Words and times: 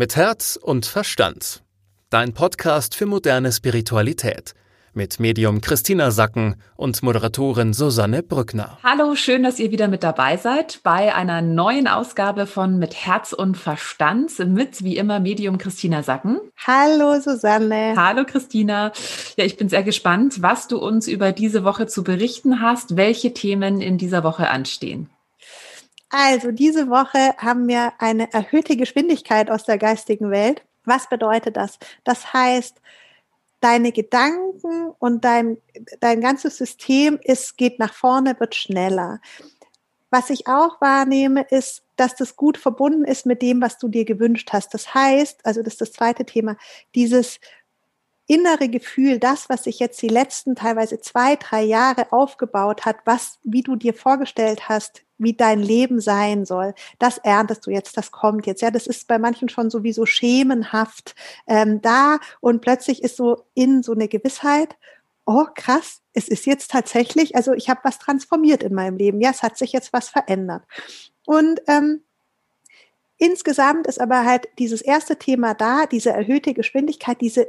Mit 0.00 0.16
Herz 0.16 0.56
und 0.56 0.86
Verstand. 0.86 1.62
Dein 2.08 2.32
Podcast 2.32 2.94
für 2.94 3.04
moderne 3.04 3.52
Spiritualität. 3.52 4.54
Mit 4.94 5.20
Medium 5.20 5.60
Christina 5.60 6.10
Sacken 6.10 6.56
und 6.74 7.02
Moderatorin 7.02 7.74
Susanne 7.74 8.22
Brückner. 8.22 8.78
Hallo, 8.82 9.14
schön, 9.14 9.42
dass 9.42 9.58
ihr 9.58 9.72
wieder 9.72 9.88
mit 9.88 10.02
dabei 10.02 10.38
seid 10.38 10.80
bei 10.82 11.14
einer 11.14 11.42
neuen 11.42 11.86
Ausgabe 11.86 12.46
von 12.46 12.78
Mit 12.78 12.94
Herz 12.94 13.34
und 13.34 13.58
Verstand 13.58 14.38
mit, 14.38 14.82
wie 14.82 14.96
immer, 14.96 15.20
Medium 15.20 15.58
Christina 15.58 16.02
Sacken. 16.02 16.40
Hallo, 16.66 17.20
Susanne. 17.20 17.92
Hallo, 17.94 18.24
Christina. 18.24 18.92
Ja, 19.36 19.44
ich 19.44 19.58
bin 19.58 19.68
sehr 19.68 19.82
gespannt, 19.82 20.40
was 20.40 20.66
du 20.66 20.78
uns 20.78 21.08
über 21.08 21.32
diese 21.32 21.62
Woche 21.62 21.86
zu 21.86 22.04
berichten 22.04 22.62
hast, 22.62 22.96
welche 22.96 23.34
Themen 23.34 23.82
in 23.82 23.98
dieser 23.98 24.24
Woche 24.24 24.48
anstehen. 24.48 25.10
Also 26.10 26.50
diese 26.50 26.90
Woche 26.90 27.34
haben 27.38 27.68
wir 27.68 27.92
eine 27.98 28.32
erhöhte 28.32 28.76
Geschwindigkeit 28.76 29.50
aus 29.50 29.64
der 29.64 29.78
geistigen 29.78 30.30
Welt. 30.30 30.62
Was 30.84 31.08
bedeutet 31.08 31.56
das? 31.56 31.78
Das 32.04 32.32
heißt, 32.32 32.80
deine 33.60 33.92
Gedanken 33.92 34.90
und 34.98 35.24
dein, 35.24 35.58
dein 36.00 36.20
ganzes 36.20 36.56
System 36.56 37.18
ist, 37.22 37.56
geht 37.56 37.78
nach 37.78 37.94
vorne, 37.94 38.38
wird 38.40 38.54
schneller. 38.54 39.20
Was 40.10 40.30
ich 40.30 40.48
auch 40.48 40.80
wahrnehme, 40.80 41.42
ist, 41.50 41.84
dass 41.94 42.16
das 42.16 42.34
gut 42.34 42.58
verbunden 42.58 43.04
ist 43.04 43.26
mit 43.26 43.42
dem, 43.42 43.60
was 43.60 43.78
du 43.78 43.86
dir 43.86 44.04
gewünscht 44.04 44.48
hast. 44.52 44.74
Das 44.74 44.92
heißt, 44.92 45.46
also 45.46 45.62
das 45.62 45.74
ist 45.74 45.80
das 45.80 45.92
zweite 45.92 46.24
Thema, 46.24 46.56
dieses 46.96 47.38
innere 48.30 48.68
Gefühl, 48.68 49.18
das, 49.18 49.48
was 49.48 49.64
sich 49.64 49.80
jetzt 49.80 50.00
die 50.02 50.08
letzten 50.08 50.54
teilweise 50.54 51.00
zwei, 51.00 51.34
drei 51.34 51.62
Jahre 51.62 52.12
aufgebaut 52.12 52.84
hat, 52.84 52.98
was, 53.04 53.40
wie 53.42 53.62
du 53.62 53.74
dir 53.74 53.92
vorgestellt 53.92 54.68
hast, 54.68 55.02
wie 55.18 55.32
dein 55.32 55.60
Leben 55.60 56.00
sein 56.00 56.44
soll, 56.44 56.74
das 57.00 57.18
erntest 57.18 57.66
du 57.66 57.72
jetzt, 57.72 57.96
das 57.96 58.12
kommt 58.12 58.46
jetzt. 58.46 58.62
Ja, 58.62 58.70
das 58.70 58.86
ist 58.86 59.08
bei 59.08 59.18
manchen 59.18 59.48
schon 59.48 59.68
sowieso 59.68 60.06
schemenhaft 60.06 61.16
ähm, 61.48 61.82
da 61.82 62.20
und 62.40 62.60
plötzlich 62.60 63.02
ist 63.02 63.16
so 63.16 63.42
in 63.54 63.82
so 63.82 63.92
eine 63.92 64.06
Gewissheit, 64.06 64.76
oh 65.26 65.46
krass, 65.52 66.00
es 66.12 66.28
ist 66.28 66.46
jetzt 66.46 66.70
tatsächlich, 66.70 67.34
also 67.34 67.52
ich 67.52 67.68
habe 67.68 67.80
was 67.82 67.98
transformiert 67.98 68.62
in 68.62 68.74
meinem 68.74 68.96
Leben. 68.96 69.20
Ja, 69.20 69.30
es 69.30 69.42
hat 69.42 69.58
sich 69.58 69.72
jetzt 69.72 69.92
was 69.92 70.08
verändert. 70.08 70.62
Und 71.26 71.60
ähm, 71.66 72.04
insgesamt 73.18 73.88
ist 73.88 74.00
aber 74.00 74.24
halt 74.24 74.48
dieses 74.60 74.82
erste 74.82 75.16
Thema 75.16 75.54
da, 75.54 75.86
diese 75.86 76.10
erhöhte 76.10 76.54
Geschwindigkeit, 76.54 77.20
diese 77.20 77.48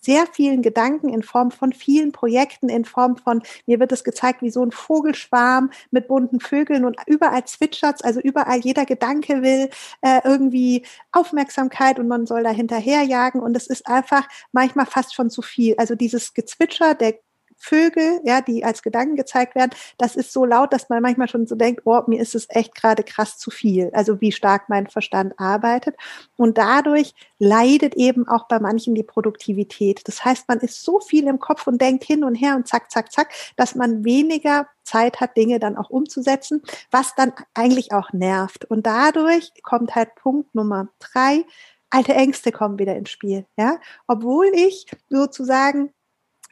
sehr 0.00 0.26
vielen 0.26 0.62
Gedanken 0.62 1.08
in 1.08 1.22
Form 1.22 1.50
von 1.50 1.72
vielen 1.72 2.12
Projekten, 2.12 2.68
in 2.68 2.84
Form 2.84 3.16
von, 3.16 3.42
mir 3.66 3.80
wird 3.80 3.92
es 3.92 4.04
gezeigt, 4.04 4.42
wie 4.42 4.50
so 4.50 4.64
ein 4.64 4.72
Vogelschwarm 4.72 5.70
mit 5.90 6.08
bunten 6.08 6.40
Vögeln 6.40 6.84
und 6.84 6.96
überall 7.06 7.44
zwitschert's, 7.44 8.02
also 8.02 8.20
überall 8.20 8.58
jeder 8.58 8.86
Gedanke 8.86 9.42
will 9.42 9.70
äh, 10.00 10.20
irgendwie 10.24 10.86
Aufmerksamkeit 11.12 11.98
und 11.98 12.08
man 12.08 12.26
soll 12.26 12.42
da 12.42 12.50
hinterherjagen 12.50 13.40
und 13.40 13.56
es 13.56 13.66
ist 13.66 13.86
einfach 13.86 14.26
manchmal 14.52 14.86
fast 14.86 15.14
schon 15.14 15.30
zu 15.30 15.42
viel. 15.42 15.74
Also 15.76 15.94
dieses 15.94 16.34
Gezwitscher 16.34 16.94
der 16.94 17.14
Vögel, 17.60 18.20
ja, 18.24 18.40
die 18.40 18.64
als 18.64 18.82
Gedanken 18.82 19.16
gezeigt 19.16 19.54
werden, 19.54 19.70
das 19.98 20.16
ist 20.16 20.32
so 20.32 20.44
laut, 20.44 20.72
dass 20.72 20.88
man 20.88 21.02
manchmal 21.02 21.28
schon 21.28 21.46
so 21.46 21.54
denkt, 21.54 21.82
oh, 21.84 22.02
mir 22.06 22.20
ist 22.20 22.34
es 22.34 22.46
echt 22.48 22.74
gerade 22.74 23.02
krass 23.02 23.36
zu 23.38 23.50
viel. 23.50 23.90
Also 23.92 24.20
wie 24.20 24.32
stark 24.32 24.68
mein 24.68 24.86
Verstand 24.88 25.34
arbeitet. 25.38 25.94
Und 26.36 26.56
dadurch 26.56 27.14
leidet 27.38 27.94
eben 27.96 28.26
auch 28.26 28.48
bei 28.48 28.58
manchen 28.58 28.94
die 28.94 29.02
Produktivität. 29.02 30.00
Das 30.08 30.24
heißt, 30.24 30.48
man 30.48 30.58
ist 30.60 30.82
so 30.82 31.00
viel 31.00 31.26
im 31.26 31.38
Kopf 31.38 31.66
und 31.66 31.80
denkt 31.80 32.04
hin 32.04 32.24
und 32.24 32.34
her 32.34 32.56
und 32.56 32.66
zack, 32.66 32.90
zack, 32.90 33.12
zack, 33.12 33.32
dass 33.56 33.74
man 33.74 34.04
weniger 34.04 34.66
Zeit 34.82 35.20
hat, 35.20 35.36
Dinge 35.36 35.60
dann 35.60 35.76
auch 35.76 35.90
umzusetzen, 35.90 36.62
was 36.90 37.14
dann 37.14 37.32
eigentlich 37.54 37.92
auch 37.92 38.12
nervt. 38.12 38.64
Und 38.64 38.86
dadurch 38.86 39.52
kommt 39.62 39.94
halt 39.94 40.14
Punkt 40.14 40.54
Nummer 40.54 40.88
drei, 40.98 41.44
alte 41.90 42.14
Ängste 42.14 42.52
kommen 42.52 42.78
wieder 42.78 42.96
ins 42.96 43.10
Spiel, 43.10 43.44
ja. 43.56 43.78
Obwohl 44.06 44.46
ich 44.54 44.86
sozusagen 45.08 45.92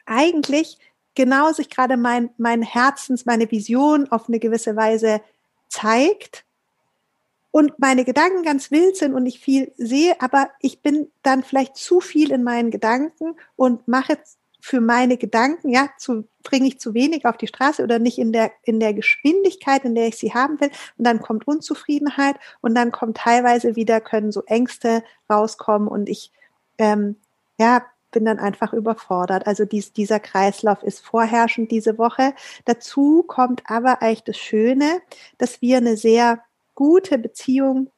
eigentlich 0.05 0.77
genau 1.19 1.51
sich 1.51 1.69
gerade 1.69 1.97
mein, 1.97 2.29
mein 2.37 2.61
Herzens, 2.61 3.25
meine 3.25 3.51
Vision 3.51 4.09
auf 4.09 4.29
eine 4.29 4.39
gewisse 4.39 4.77
Weise 4.77 5.19
zeigt 5.67 6.45
und 7.51 7.77
meine 7.77 8.05
Gedanken 8.05 8.41
ganz 8.41 8.71
wild 8.71 8.95
sind 8.95 9.13
und 9.13 9.25
ich 9.25 9.41
viel 9.41 9.73
sehe, 9.75 10.15
aber 10.21 10.49
ich 10.61 10.81
bin 10.81 11.11
dann 11.21 11.43
vielleicht 11.43 11.75
zu 11.75 11.99
viel 11.99 12.31
in 12.31 12.43
meinen 12.43 12.71
Gedanken 12.71 13.35
und 13.57 13.85
mache 13.85 14.17
für 14.61 14.79
meine 14.79 15.17
Gedanken, 15.17 15.67
ja, 15.67 15.89
zu, 15.97 16.25
bringe 16.41 16.69
ich 16.69 16.79
zu 16.79 16.93
wenig 16.93 17.25
auf 17.25 17.35
die 17.35 17.47
Straße 17.47 17.83
oder 17.83 17.99
nicht 17.99 18.17
in 18.17 18.31
der, 18.31 18.53
in 18.63 18.79
der 18.79 18.93
Geschwindigkeit, 18.93 19.83
in 19.83 19.95
der 19.95 20.07
ich 20.07 20.15
sie 20.15 20.33
haben 20.33 20.61
will. 20.61 20.71
Und 20.97 21.05
dann 21.05 21.19
kommt 21.21 21.47
Unzufriedenheit 21.49 22.37
und 22.61 22.75
dann 22.75 22.93
kommt 22.93 23.17
teilweise 23.17 23.75
wieder, 23.75 23.99
können 23.99 24.31
so 24.31 24.43
Ängste 24.45 25.03
rauskommen 25.29 25.89
und 25.89 26.07
ich, 26.07 26.31
ähm, 26.77 27.17
ja, 27.57 27.83
bin 28.11 28.25
dann 28.25 28.39
einfach 28.39 28.73
überfordert. 28.73 29.47
Also 29.47 29.65
dies, 29.65 29.93
dieser 29.93 30.19
Kreislauf 30.19 30.83
ist 30.83 30.99
vorherrschend 30.99 31.71
diese 31.71 31.97
Woche. 31.97 32.33
Dazu 32.65 33.23
kommt 33.23 33.63
aber 33.65 34.01
eigentlich 34.01 34.23
das 34.23 34.37
Schöne, 34.37 35.01
dass 35.37 35.61
wir 35.61 35.77
eine 35.77 35.97
sehr 35.97 36.41
gute 36.75 37.17
Beziehung 37.17 37.91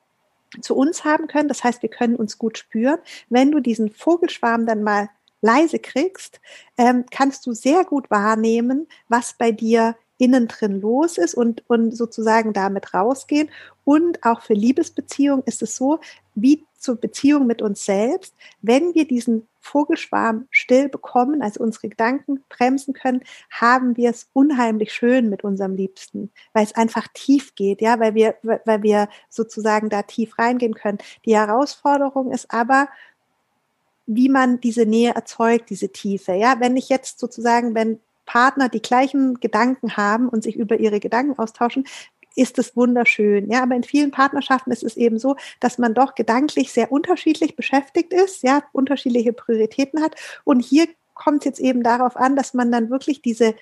zu 0.59 0.75
uns 0.75 1.05
haben 1.05 1.27
können. 1.27 1.47
Das 1.47 1.63
heißt, 1.63 1.81
wir 1.81 1.89
können 1.89 2.15
uns 2.15 2.37
gut 2.37 2.57
spüren. 2.57 2.99
Wenn 3.29 3.51
du 3.51 3.59
diesen 3.59 3.89
Vogelschwarm 3.89 4.65
dann 4.65 4.83
mal 4.83 5.09
leise 5.41 5.79
kriegst, 5.79 6.39
ähm, 6.77 7.05
kannst 7.09 7.45
du 7.45 7.53
sehr 7.53 7.83
gut 7.85 8.11
wahrnehmen, 8.11 8.87
was 9.07 9.33
bei 9.37 9.51
dir 9.51 9.95
innen 10.17 10.47
drin 10.47 10.81
los 10.81 11.17
ist 11.17 11.33
und, 11.33 11.63
und 11.67 11.97
sozusagen 11.97 12.53
damit 12.53 12.93
rausgehen. 12.93 13.49
Und 13.83 14.23
auch 14.23 14.41
für 14.41 14.53
Liebesbeziehungen 14.53 15.43
ist 15.47 15.63
es 15.63 15.75
so, 15.75 15.99
wie 16.35 16.65
zur 16.77 16.95
Beziehung 16.95 17.45
mit 17.45 17.61
uns 17.61 17.85
selbst, 17.85 18.35
wenn 18.61 18.93
wir 18.95 19.07
diesen 19.07 19.47
Vogelschwarm 19.59 20.47
still 20.49 20.89
bekommen, 20.89 21.43
also 21.43 21.63
unsere 21.63 21.89
Gedanken 21.89 22.43
bremsen 22.49 22.93
können, 22.93 23.21
haben 23.51 23.95
wir 23.95 24.09
es 24.09 24.27
unheimlich 24.33 24.91
schön 24.91 25.29
mit 25.29 25.43
unserem 25.43 25.75
Liebsten, 25.75 26.31
weil 26.53 26.63
es 26.63 26.75
einfach 26.75 27.07
tief 27.13 27.53
geht, 27.55 27.81
ja, 27.81 27.99
weil 27.99 28.15
wir, 28.15 28.35
weil 28.41 28.81
wir 28.81 29.07
sozusagen 29.29 29.89
da 29.89 30.01
tief 30.01 30.39
reingehen 30.39 30.73
können. 30.73 30.97
Die 31.25 31.35
Herausforderung 31.35 32.31
ist 32.31 32.51
aber, 32.51 32.89
wie 34.07 34.29
man 34.29 34.59
diese 34.59 34.85
Nähe 34.85 35.13
erzeugt, 35.13 35.69
diese 35.69 35.89
Tiefe. 35.89 36.33
Ja, 36.33 36.59
wenn 36.59 36.75
ich 36.75 36.89
jetzt 36.89 37.19
sozusagen, 37.19 37.75
wenn 37.75 37.99
Partner 38.25 38.69
die 38.69 38.81
gleichen 38.81 39.39
Gedanken 39.39 39.95
haben 39.97 40.27
und 40.27 40.43
sich 40.43 40.55
über 40.55 40.79
ihre 40.79 40.99
Gedanken 40.99 41.37
austauschen, 41.37 41.85
ist 42.35 42.57
es 42.59 42.75
wunderschön. 42.75 43.49
Ja, 43.49 43.63
aber 43.63 43.75
in 43.75 43.83
vielen 43.83 44.11
Partnerschaften 44.11 44.71
ist 44.71 44.83
es 44.83 44.97
eben 44.97 45.19
so, 45.19 45.35
dass 45.59 45.77
man 45.77 45.93
doch 45.93 46.15
gedanklich 46.15 46.71
sehr 46.71 46.91
unterschiedlich 46.91 47.55
beschäftigt 47.55 48.13
ist, 48.13 48.43
ja, 48.43 48.63
unterschiedliche 48.71 49.33
Prioritäten 49.33 50.01
hat. 50.01 50.15
Und 50.43 50.61
hier 50.61 50.87
kommt 51.13 51.39
es 51.39 51.45
jetzt 51.45 51.59
eben 51.59 51.83
darauf 51.83 52.15
an, 52.15 52.35
dass 52.35 52.53
man 52.53 52.71
dann 52.71 52.89
wirklich 52.89 53.21
diese 53.21 53.55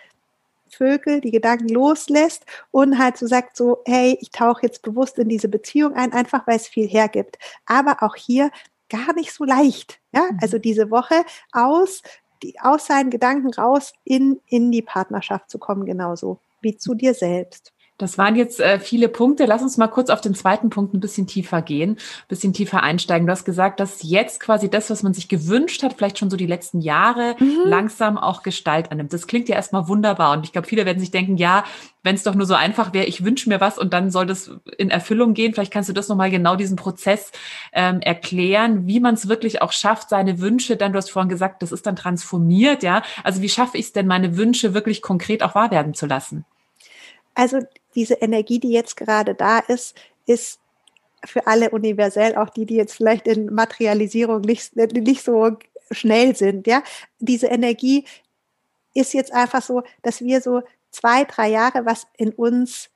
Vögel, 0.69 1.19
die 1.19 1.31
Gedanken 1.31 1.69
loslässt 1.69 2.45
und 2.71 2.99
halt 2.99 3.17
so 3.17 3.25
sagt 3.27 3.57
so, 3.57 3.81
hey, 3.85 4.17
ich 4.21 4.29
tauche 4.29 4.61
jetzt 4.63 4.83
bewusst 4.83 5.17
in 5.17 5.27
diese 5.27 5.47
Beziehung 5.47 5.95
ein, 5.95 6.13
einfach 6.13 6.45
weil 6.45 6.57
es 6.57 6.67
viel 6.67 6.87
hergibt. 6.87 7.37
Aber 7.65 8.03
auch 8.03 8.15
hier 8.15 8.51
gar 8.89 9.13
nicht 9.13 9.33
so 9.33 9.43
leicht. 9.43 9.99
Ja, 10.13 10.27
mhm. 10.31 10.39
also 10.41 10.57
diese 10.57 10.91
Woche 10.91 11.25
aus 11.51 12.01
die, 12.43 12.59
aus 12.59 12.85
seinen 12.85 13.09
Gedanken 13.09 13.53
raus 13.53 13.93
in, 14.03 14.39
in 14.45 14.71
die 14.71 14.81
Partnerschaft 14.81 15.49
zu 15.49 15.59
kommen, 15.59 15.85
genauso 15.85 16.39
wie 16.61 16.77
zu 16.77 16.93
dir 16.93 17.13
selbst. 17.13 17.73
Das 17.99 18.17
waren 18.17 18.35
jetzt 18.37 18.61
äh, 18.61 18.79
viele 18.79 19.09
Punkte. 19.09 19.45
Lass 19.45 19.61
uns 19.61 19.77
mal 19.77 19.87
kurz 19.87 20.09
auf 20.09 20.21
den 20.21 20.33
zweiten 20.33 20.69
Punkt 20.69 20.93
ein 20.93 21.01
bisschen 21.01 21.27
tiefer 21.27 21.61
gehen, 21.61 21.91
ein 21.91 22.27
bisschen 22.29 22.53
tiefer 22.53 22.81
einsteigen. 22.81 23.27
Du 23.27 23.31
hast 23.31 23.43
gesagt, 23.43 23.79
dass 23.79 24.01
jetzt 24.01 24.39
quasi 24.39 24.69
das, 24.69 24.89
was 24.89 25.03
man 25.03 25.13
sich 25.13 25.27
gewünscht 25.27 25.83
hat, 25.83 25.93
vielleicht 25.93 26.17
schon 26.17 26.29
so 26.29 26.37
die 26.37 26.47
letzten 26.47 26.79
Jahre, 26.79 27.35
mhm. 27.39 27.63
langsam 27.65 28.17
auch 28.17 28.41
Gestalt 28.41 28.91
annimmt. 28.91 29.11
Das 29.11 29.27
klingt 29.27 29.49
ja 29.49 29.55
erstmal 29.55 29.89
wunderbar. 29.89 30.31
Und 30.31 30.45
ich 30.45 30.53
glaube, 30.53 30.67
viele 30.67 30.85
werden 30.85 30.99
sich 30.99 31.11
denken, 31.11 31.35
ja, 31.35 31.65
wenn 32.01 32.15
es 32.15 32.23
doch 32.23 32.35
nur 32.35 32.45
so 32.45 32.53
einfach 32.53 32.93
wäre, 32.93 33.05
ich 33.05 33.25
wünsche 33.25 33.49
mir 33.49 33.59
was 33.59 33.77
und 33.77 33.91
dann 33.91 34.11
soll 34.11 34.25
das 34.25 34.49
in 34.77 34.89
Erfüllung 34.89 35.33
gehen. 35.33 35.53
Vielleicht 35.53 35.73
kannst 35.73 35.89
du 35.89 35.93
das 35.93 36.07
nochmal 36.07 36.31
genau 36.31 36.55
diesen 36.55 36.77
Prozess 36.77 37.33
ähm, 37.73 37.99
erklären, 37.99 38.87
wie 38.87 39.01
man 39.01 39.15
es 39.15 39.27
wirklich 39.27 39.61
auch 39.61 39.73
schafft, 39.73 40.07
seine 40.07 40.39
Wünsche, 40.39 40.77
dann, 40.77 40.93
du 40.93 40.97
hast 40.97 41.11
vorhin 41.11 41.27
gesagt, 41.27 41.61
das 41.61 41.73
ist 41.73 41.85
dann 41.85 41.97
transformiert, 41.97 42.81
ja. 42.81 43.03
Also 43.25 43.41
wie 43.41 43.49
schaffe 43.49 43.77
ich 43.77 43.87
es 43.87 43.91
denn, 43.91 44.07
meine 44.07 44.37
Wünsche 44.37 44.73
wirklich 44.73 45.01
konkret 45.01 45.43
auch 45.43 45.53
wahr 45.53 45.71
werden 45.71 45.93
zu 45.93 46.05
lassen? 46.05 46.45
Also 47.35 47.59
diese 47.95 48.15
Energie, 48.15 48.59
die 48.59 48.71
jetzt 48.71 48.95
gerade 48.95 49.35
da 49.35 49.59
ist, 49.59 49.95
ist 50.25 50.59
für 51.25 51.47
alle 51.47 51.69
universell, 51.71 52.35
auch 52.35 52.49
die, 52.49 52.65
die 52.65 52.75
jetzt 52.75 52.95
vielleicht 52.95 53.27
in 53.27 53.53
Materialisierung 53.53 54.41
nicht, 54.41 54.75
nicht 54.75 55.23
so 55.23 55.57
schnell 55.91 56.35
sind. 56.35 56.67
Ja, 56.67 56.83
diese 57.19 57.47
Energie 57.47 58.05
ist 58.93 59.13
jetzt 59.13 59.33
einfach 59.33 59.61
so, 59.61 59.83
dass 60.01 60.21
wir 60.21 60.41
so 60.41 60.61
zwei, 60.91 61.23
drei 61.23 61.49
Jahre 61.49 61.85
was 61.85 62.07
in 62.17 62.31
uns 62.31 62.89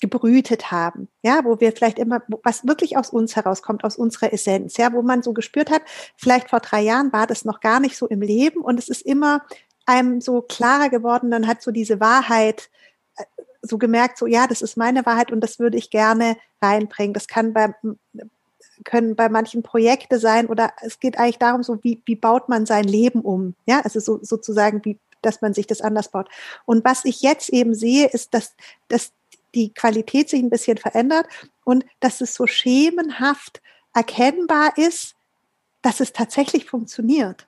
gebrütet 0.00 0.70
haben, 0.70 1.08
ja, 1.22 1.40
wo 1.44 1.58
wir 1.58 1.72
vielleicht 1.72 1.98
immer, 1.98 2.22
was 2.42 2.66
wirklich 2.66 2.98
aus 2.98 3.10
uns 3.10 3.34
herauskommt, 3.34 3.82
aus 3.82 3.96
unserer 3.96 4.32
Essenz, 4.32 4.76
ja, 4.76 4.92
wo 4.92 5.00
man 5.00 5.22
so 5.22 5.32
gespürt 5.32 5.70
hat, 5.70 5.82
vielleicht 6.16 6.50
vor 6.50 6.60
drei 6.60 6.82
Jahren 6.82 7.12
war 7.14 7.26
das 7.26 7.46
noch 7.46 7.60
gar 7.60 7.80
nicht 7.80 7.96
so 7.96 8.06
im 8.06 8.20
Leben 8.20 8.60
und 8.60 8.78
es 8.78 8.90
ist 8.90 9.00
immer 9.02 9.42
einem 9.86 10.20
so 10.20 10.42
klarer 10.42 10.90
geworden, 10.90 11.30
dann 11.30 11.46
hat 11.46 11.62
so 11.62 11.70
diese 11.70 11.98
Wahrheit 11.98 12.68
so 13.66 13.78
gemerkt, 13.78 14.18
so 14.18 14.26
ja, 14.26 14.46
das 14.46 14.62
ist 14.62 14.76
meine 14.76 15.06
Wahrheit 15.06 15.32
und 15.32 15.40
das 15.40 15.58
würde 15.58 15.76
ich 15.76 15.90
gerne 15.90 16.36
reinbringen. 16.60 17.14
Das 17.14 17.28
kann 17.28 17.52
bei 17.52 17.74
können 18.84 19.16
bei 19.16 19.28
manchen 19.28 19.62
Projekte 19.62 20.18
sein 20.18 20.46
oder 20.46 20.72
es 20.82 21.00
geht 21.00 21.18
eigentlich 21.18 21.38
darum, 21.38 21.62
so 21.62 21.82
wie, 21.82 22.02
wie 22.04 22.16
baut 22.16 22.48
man 22.48 22.66
sein 22.66 22.84
Leben 22.84 23.20
um? 23.20 23.54
Ja, 23.66 23.80
also 23.80 24.00
so, 24.00 24.18
sozusagen, 24.22 24.84
wie, 24.84 24.98
dass 25.22 25.40
man 25.40 25.54
sich 25.54 25.66
das 25.66 25.80
anders 25.80 26.10
baut. 26.10 26.28
Und 26.64 26.84
was 26.84 27.04
ich 27.04 27.22
jetzt 27.22 27.48
eben 27.50 27.74
sehe, 27.74 28.06
ist, 28.06 28.34
dass, 28.34 28.54
dass 28.88 29.12
die 29.54 29.72
Qualität 29.72 30.28
sich 30.28 30.42
ein 30.42 30.50
bisschen 30.50 30.76
verändert 30.76 31.26
und 31.64 31.84
dass 32.00 32.20
es 32.20 32.34
so 32.34 32.46
schemenhaft 32.46 33.62
erkennbar 33.94 34.76
ist, 34.76 35.14
dass 35.82 36.00
es 36.00 36.12
tatsächlich 36.12 36.68
funktioniert. 36.68 37.46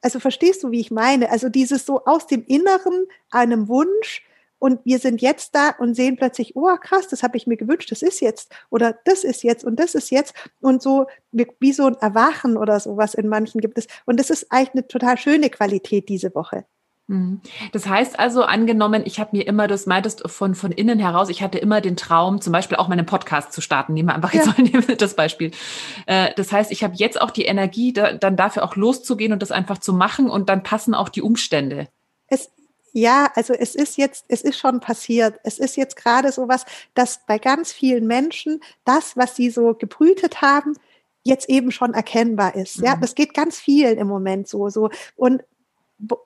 Also 0.00 0.18
verstehst 0.18 0.62
du, 0.62 0.70
wie 0.70 0.80
ich 0.80 0.90
meine? 0.90 1.30
Also 1.30 1.48
dieses 1.48 1.86
so 1.86 2.04
aus 2.04 2.26
dem 2.26 2.44
Inneren 2.46 3.06
einem 3.30 3.68
Wunsch 3.68 4.24
und 4.62 4.78
wir 4.84 5.00
sind 5.00 5.20
jetzt 5.20 5.56
da 5.56 5.70
und 5.70 5.96
sehen 5.96 6.14
plötzlich, 6.14 6.54
oh 6.54 6.76
krass, 6.80 7.08
das 7.08 7.24
habe 7.24 7.36
ich 7.36 7.48
mir 7.48 7.56
gewünscht, 7.56 7.90
das 7.90 8.00
ist 8.00 8.20
jetzt 8.20 8.54
oder 8.70 8.94
das 9.04 9.24
ist 9.24 9.42
jetzt 9.42 9.64
und 9.64 9.80
das 9.80 9.96
ist 9.96 10.10
jetzt 10.10 10.34
und 10.60 10.80
so 10.80 11.06
wie 11.32 11.72
so 11.72 11.86
ein 11.86 11.96
Erwachen 11.96 12.56
oder 12.56 12.78
sowas 12.78 13.14
in 13.14 13.26
manchen 13.26 13.60
gibt 13.60 13.76
es. 13.76 13.88
Und 14.06 14.20
das 14.20 14.30
ist 14.30 14.52
eigentlich 14.52 14.74
eine 14.74 14.86
total 14.86 15.18
schöne 15.18 15.50
Qualität 15.50 16.08
diese 16.08 16.32
Woche. 16.36 16.64
Mhm. 17.08 17.40
Das 17.72 17.88
heißt 17.88 18.20
also, 18.20 18.44
angenommen, 18.44 19.02
ich 19.04 19.18
habe 19.18 19.36
mir 19.36 19.48
immer, 19.48 19.66
das 19.66 19.86
meintest 19.86 20.30
von, 20.30 20.54
von 20.54 20.70
innen 20.70 21.00
heraus, 21.00 21.28
ich 21.28 21.42
hatte 21.42 21.58
immer 21.58 21.80
den 21.80 21.96
Traum, 21.96 22.40
zum 22.40 22.52
Beispiel 22.52 22.76
auch 22.76 22.86
meinen 22.86 23.04
Podcast 23.04 23.52
zu 23.52 23.62
starten. 23.62 23.94
Nehmen 23.94 24.10
wir 24.10 24.14
einfach 24.14 24.32
jetzt 24.32 24.46
ja. 24.46 24.80
mal 24.80 24.96
das 24.96 25.16
Beispiel. 25.16 25.50
Äh, 26.06 26.34
das 26.36 26.52
heißt, 26.52 26.70
ich 26.70 26.84
habe 26.84 26.94
jetzt 26.94 27.20
auch 27.20 27.32
die 27.32 27.46
Energie, 27.46 27.92
da, 27.92 28.12
dann 28.12 28.36
dafür 28.36 28.62
auch 28.62 28.76
loszugehen 28.76 29.32
und 29.32 29.42
das 29.42 29.50
einfach 29.50 29.78
zu 29.78 29.92
machen 29.92 30.30
und 30.30 30.48
dann 30.48 30.62
passen 30.62 30.94
auch 30.94 31.08
die 31.08 31.22
Umstände. 31.22 31.88
Ja, 32.92 33.30
also 33.34 33.54
es 33.54 33.74
ist 33.74 33.96
jetzt, 33.96 34.26
es 34.28 34.42
ist 34.42 34.58
schon 34.58 34.80
passiert. 34.80 35.40
Es 35.44 35.58
ist 35.58 35.76
jetzt 35.76 35.96
gerade 35.96 36.30
so 36.30 36.48
was, 36.48 36.64
dass 36.94 37.20
bei 37.26 37.38
ganz 37.38 37.72
vielen 37.72 38.06
Menschen 38.06 38.60
das, 38.84 39.16
was 39.16 39.34
sie 39.34 39.50
so 39.50 39.74
gebrütet 39.74 40.42
haben, 40.42 40.74
jetzt 41.24 41.48
eben 41.48 41.70
schon 41.70 41.94
erkennbar 41.94 42.54
ist. 42.54 42.76
Ja, 42.76 42.96
mhm. 42.96 43.00
das 43.00 43.14
geht 43.14 43.34
ganz 43.34 43.58
vielen 43.58 43.98
im 43.98 44.08
Moment 44.08 44.48
so, 44.48 44.68
so. 44.68 44.90
Und 45.16 45.42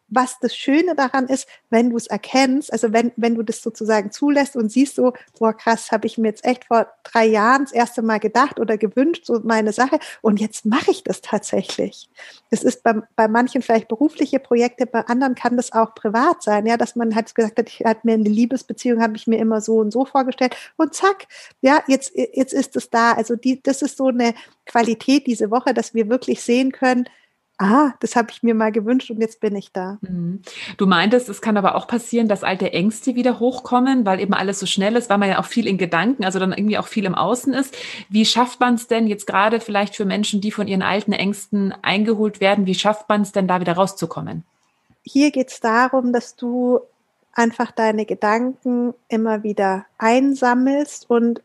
was 0.08 0.38
das 0.40 0.56
Schöne 0.56 0.94
daran 0.94 1.26
ist, 1.26 1.46
wenn 1.68 1.90
du 1.90 1.96
es 1.96 2.06
erkennst, 2.06 2.72
also 2.72 2.92
wenn, 2.92 3.12
wenn 3.16 3.34
du 3.34 3.42
das 3.42 3.60
sozusagen 3.60 4.10
zulässt 4.10 4.56
und 4.56 4.72
siehst 4.72 4.94
so, 4.94 5.12
boah 5.38 5.52
krass, 5.52 5.92
habe 5.92 6.06
ich 6.06 6.16
mir 6.16 6.28
jetzt 6.28 6.44
echt 6.44 6.64
vor 6.64 6.88
drei 7.02 7.26
Jahren 7.26 7.64
das 7.64 7.72
erste 7.72 8.02
Mal 8.02 8.18
gedacht 8.18 8.58
oder 8.58 8.78
gewünscht, 8.78 9.26
so 9.26 9.40
meine 9.44 9.72
Sache, 9.72 9.98
und 10.22 10.40
jetzt 10.40 10.64
mache 10.64 10.90
ich 10.90 11.04
das 11.04 11.20
tatsächlich. 11.20 12.08
Das 12.50 12.62
ist 12.62 12.82
bei, 12.82 12.94
bei 13.16 13.28
manchen 13.28 13.62
vielleicht 13.62 13.88
berufliche 13.88 14.38
Projekte, 14.38 14.86
bei 14.86 15.00
anderen 15.00 15.34
kann 15.34 15.56
das 15.56 15.72
auch 15.72 15.94
privat 15.94 16.42
sein, 16.42 16.66
ja, 16.66 16.76
dass 16.76 16.96
man 16.96 17.14
halt 17.14 17.34
gesagt 17.34 17.58
hat, 17.58 17.68
ich 17.68 17.84
hatte 17.84 18.00
mir 18.04 18.14
eine 18.14 18.28
Liebesbeziehung, 18.28 19.02
habe 19.02 19.16
ich 19.16 19.26
mir 19.26 19.38
immer 19.38 19.60
so 19.60 19.78
und 19.78 19.92
so 19.92 20.04
vorgestellt 20.04 20.56
und 20.76 20.94
zack, 20.94 21.26
ja, 21.60 21.82
jetzt, 21.86 22.12
jetzt 22.14 22.52
ist 22.52 22.76
es 22.76 22.88
da. 22.88 23.12
Also 23.12 23.36
die, 23.36 23.62
das 23.62 23.82
ist 23.82 23.96
so 23.96 24.08
eine 24.08 24.34
Qualität 24.64 25.26
diese 25.26 25.50
Woche, 25.50 25.74
dass 25.74 25.92
wir 25.92 26.08
wirklich 26.08 26.42
sehen 26.42 26.72
können, 26.72 27.08
ah, 27.58 27.92
das 28.00 28.16
habe 28.16 28.28
ich 28.30 28.42
mir 28.42 28.54
mal 28.54 28.72
gewünscht 28.72 29.10
und 29.10 29.20
jetzt 29.20 29.40
bin 29.40 29.56
ich 29.56 29.72
da. 29.72 29.98
Mhm. 30.02 30.42
Du 30.76 30.86
meintest, 30.86 31.28
es 31.28 31.40
kann 31.40 31.56
aber 31.56 31.74
auch 31.74 31.86
passieren, 31.86 32.28
dass 32.28 32.44
alte 32.44 32.72
Ängste 32.72 33.14
wieder 33.14 33.40
hochkommen, 33.40 34.04
weil 34.04 34.20
eben 34.20 34.34
alles 34.34 34.58
so 34.58 34.66
schnell 34.66 34.96
ist, 34.96 35.08
weil 35.08 35.18
man 35.18 35.30
ja 35.30 35.38
auch 35.38 35.46
viel 35.46 35.66
in 35.66 35.78
Gedanken, 35.78 36.24
also 36.24 36.38
dann 36.38 36.52
irgendwie 36.52 36.78
auch 36.78 36.86
viel 36.86 37.04
im 37.04 37.14
Außen 37.14 37.54
ist. 37.54 37.76
Wie 38.08 38.26
schafft 38.26 38.60
man 38.60 38.74
es 38.74 38.88
denn 38.88 39.06
jetzt 39.06 39.26
gerade 39.26 39.60
vielleicht 39.60 39.96
für 39.96 40.04
Menschen, 40.04 40.40
die 40.40 40.50
von 40.50 40.68
ihren 40.68 40.82
alten 40.82 41.12
Ängsten 41.12 41.72
eingeholt 41.82 42.40
werden, 42.40 42.66
wie 42.66 42.74
schafft 42.74 43.08
man 43.08 43.22
es 43.22 43.32
denn 43.32 43.48
da 43.48 43.60
wieder 43.60 43.74
rauszukommen? 43.74 44.44
Hier 45.02 45.30
geht 45.30 45.50
es 45.50 45.60
darum, 45.60 46.12
dass 46.12 46.36
du 46.36 46.80
einfach 47.32 47.70
deine 47.70 48.06
Gedanken 48.06 48.94
immer 49.08 49.42
wieder 49.42 49.86
einsammelst 49.98 51.08
und 51.08 51.42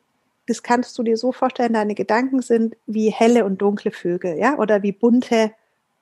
das 0.47 0.63
kannst 0.63 0.97
du 0.97 1.03
dir 1.03 1.15
so 1.15 1.31
vorstellen, 1.31 1.73
deine 1.73 1.95
Gedanken 1.95 2.41
sind 2.41 2.75
wie 2.85 3.09
helle 3.09 3.45
und 3.45 3.61
dunkle 3.61 3.91
Vögel, 3.91 4.37
ja, 4.37 4.57
oder 4.57 4.83
wie 4.83 4.91
bunte 4.91 5.51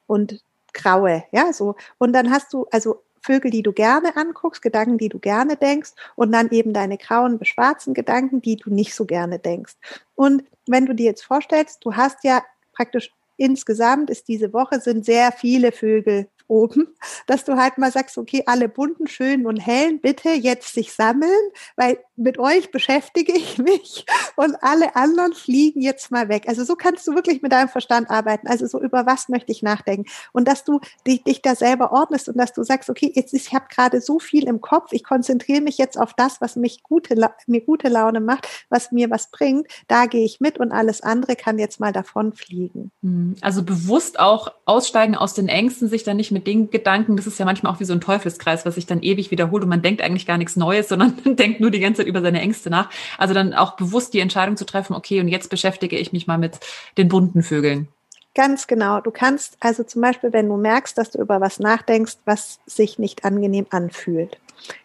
und 0.10 0.42
graue, 0.74 1.24
ja, 1.32 1.54
so. 1.54 1.76
Und 2.00 2.14
dann 2.14 2.32
hast 2.32 2.52
du 2.54 2.66
also 2.72 3.04
Vögel, 3.22 3.52
die 3.52 3.64
du 3.64 3.74
gerne 3.74 4.16
anguckst, 4.16 4.62
Gedanken, 4.62 4.98
die 4.98 5.10
du 5.10 5.20
gerne 5.20 5.56
denkst 5.56 5.92
und 6.16 6.32
dann 6.32 6.50
eben 6.50 6.74
deine 6.74 6.98
grauen, 6.98 7.38
beschwarzen 7.38 7.94
Gedanken, 7.94 8.42
die 8.42 8.56
du 8.56 8.74
nicht 8.74 8.96
so 8.96 9.06
gerne 9.06 9.40
denkst. 9.40 9.76
Und 10.16 10.44
wenn 10.68 10.86
du 10.86 10.96
dir 10.96 11.06
jetzt 11.06 11.24
vorstellst, 11.24 11.86
du 11.86 11.96
hast 11.96 12.24
ja 12.24 12.44
praktisch 12.74 13.12
insgesamt 13.38 14.10
ist 14.10 14.28
diese 14.28 14.52
Woche 14.52 14.80
sind 14.82 15.06
sehr 15.06 15.32
viele 15.32 15.72
Vögel 15.72 16.28
oben, 16.50 16.88
dass 17.28 17.46
du 17.46 17.56
halt 17.56 17.78
mal 17.78 17.92
sagst, 17.92 18.18
okay, 18.18 18.44
alle 18.46 18.68
bunten, 18.68 19.08
schönen 19.08 19.46
und 19.46 19.58
hellen, 19.58 20.02
bitte 20.02 20.30
jetzt 20.30 20.74
sich 20.74 20.94
sammeln, 20.94 21.30
weil 21.76 22.00
mit 22.16 22.38
euch 22.38 22.72
beschäftige 22.72 23.32
ich 23.34 23.58
mich 23.58 24.06
und 24.36 24.56
alle 24.62 24.96
anderen 24.96 25.34
fliegen 25.34 25.82
jetzt 25.82 26.12
mal 26.12 26.28
weg. 26.28 26.46
Also 26.48 26.64
so 26.64 26.76
kannst 26.76 27.08
du 27.08 27.16
wirklich 27.16 27.42
mit 27.42 27.52
deinem 27.52 27.70
Verstand 27.70 28.10
arbeiten. 28.10 28.48
Also 28.48 28.68
so 28.68 28.82
über 28.82 29.06
was 29.06 29.30
möchte 29.30 29.52
ich 29.52 29.64
nachdenken 29.64 30.10
und 30.34 30.48
dass 30.48 30.64
du 30.64 30.80
dich, 31.08 31.24
dich 31.24 31.42
da 31.42 31.56
selber 31.56 31.92
ordnest 31.92 32.28
und 32.30 32.38
dass 32.38 32.54
du 32.54 32.64
sagst, 32.64 32.90
okay, 32.90 33.12
jetzt 33.16 33.34
ich 33.34 33.54
habe 33.54 33.68
gerade 33.70 34.02
so 34.02 34.20
viel 34.20 34.48
im 34.48 34.60
Kopf, 34.60 34.92
ich 34.92 35.04
konzentriere 35.04 35.62
mich 35.62 35.78
jetzt 35.78 35.98
auf 35.98 36.14
das, 36.14 36.42
was 36.42 36.56
mich 36.56 36.84
gute, 36.84 37.16
mir 37.48 37.62
gute 37.62 37.90
Laune 37.90 38.20
macht, 38.20 38.48
was 38.70 38.92
mir 38.92 39.10
was 39.10 39.30
bringt. 39.32 39.68
Da 39.88 40.08
gehe 40.08 40.26
ich 40.26 40.40
mit 40.40 40.60
und 40.60 40.72
alles 40.72 41.02
andere 41.02 41.36
kann 41.36 41.60
jetzt 41.60 41.80
mal 41.80 41.94
davon 41.94 42.34
fliegen. 42.34 42.92
Mhm. 43.02 43.36
Also 43.42 43.64
bewusst 43.64 44.20
auch 44.20 44.52
aussteigen 44.66 45.16
aus 45.16 45.34
den 45.34 45.48
Ängsten, 45.48 45.88
sich 45.88 46.04
dann 46.04 46.18
nicht 46.18 46.32
mit 46.32 46.39
den 46.44 46.70
Gedanken, 46.70 47.18
das 47.18 47.28
ist 47.28 47.40
ja 47.40 47.46
manchmal 47.46 47.74
auch 47.74 47.80
wie 47.80 47.86
so 47.86 47.94
ein 47.94 48.02
Teufelskreis, 48.02 48.66
was 48.66 48.76
sich 48.76 48.86
dann 48.86 49.02
ewig 49.02 49.32
wiederholt 49.32 49.64
und 49.64 49.70
man 49.70 49.82
denkt 49.82 50.02
eigentlich 50.02 50.26
gar 50.26 50.38
nichts 50.38 50.56
Neues, 50.56 50.90
sondern 50.90 51.18
denkt 51.36 51.60
nur 51.60 51.72
die 51.72 51.80
ganze 51.80 52.02
Zeit 52.02 52.08
über 52.08 52.22
seine 52.22 52.42
Ängste 52.42 52.70
nach. 52.70 52.90
Also 53.18 53.34
dann 53.34 53.54
auch 53.54 53.76
bewusst 53.76 54.14
die 54.14 54.20
Entscheidung 54.20 54.58
zu 54.58 54.66
treffen, 54.66 54.94
okay, 54.96 55.20
und 55.20 55.28
jetzt 55.28 55.50
beschäftige 55.50 55.98
ich 55.98 56.14
mich 56.14 56.28
mal 56.28 56.38
mit 56.38 56.60
den 56.98 57.08
bunten 57.08 57.44
Vögeln. 57.44 57.88
Ganz 58.36 58.68
genau. 58.68 59.02
Du 59.02 59.12
kannst 59.12 59.58
also 59.60 59.84
zum 59.84 60.02
Beispiel, 60.02 60.32
wenn 60.32 60.48
du 60.48 60.56
merkst, 60.56 60.98
dass 60.98 61.12
du 61.12 61.20
über 61.20 61.42
was 61.42 61.60
nachdenkst, 61.60 62.18
was 62.26 62.60
sich 62.66 63.00
nicht 63.00 63.26
angenehm 63.26 63.66
anfühlt, 63.70 64.40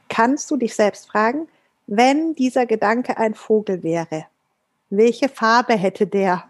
kannst 0.09 0.51
du 0.51 0.57
dich 0.57 0.75
selbst 0.75 1.09
fragen, 1.09 1.47
wenn 1.87 2.35
dieser 2.35 2.67
Gedanke 2.67 3.19
ein 3.19 3.35
Vogel 3.35 3.83
wäre, 3.83 4.27
welche 4.91 5.29
Farbe 5.29 5.75
hätte 5.75 6.07
der? 6.07 6.45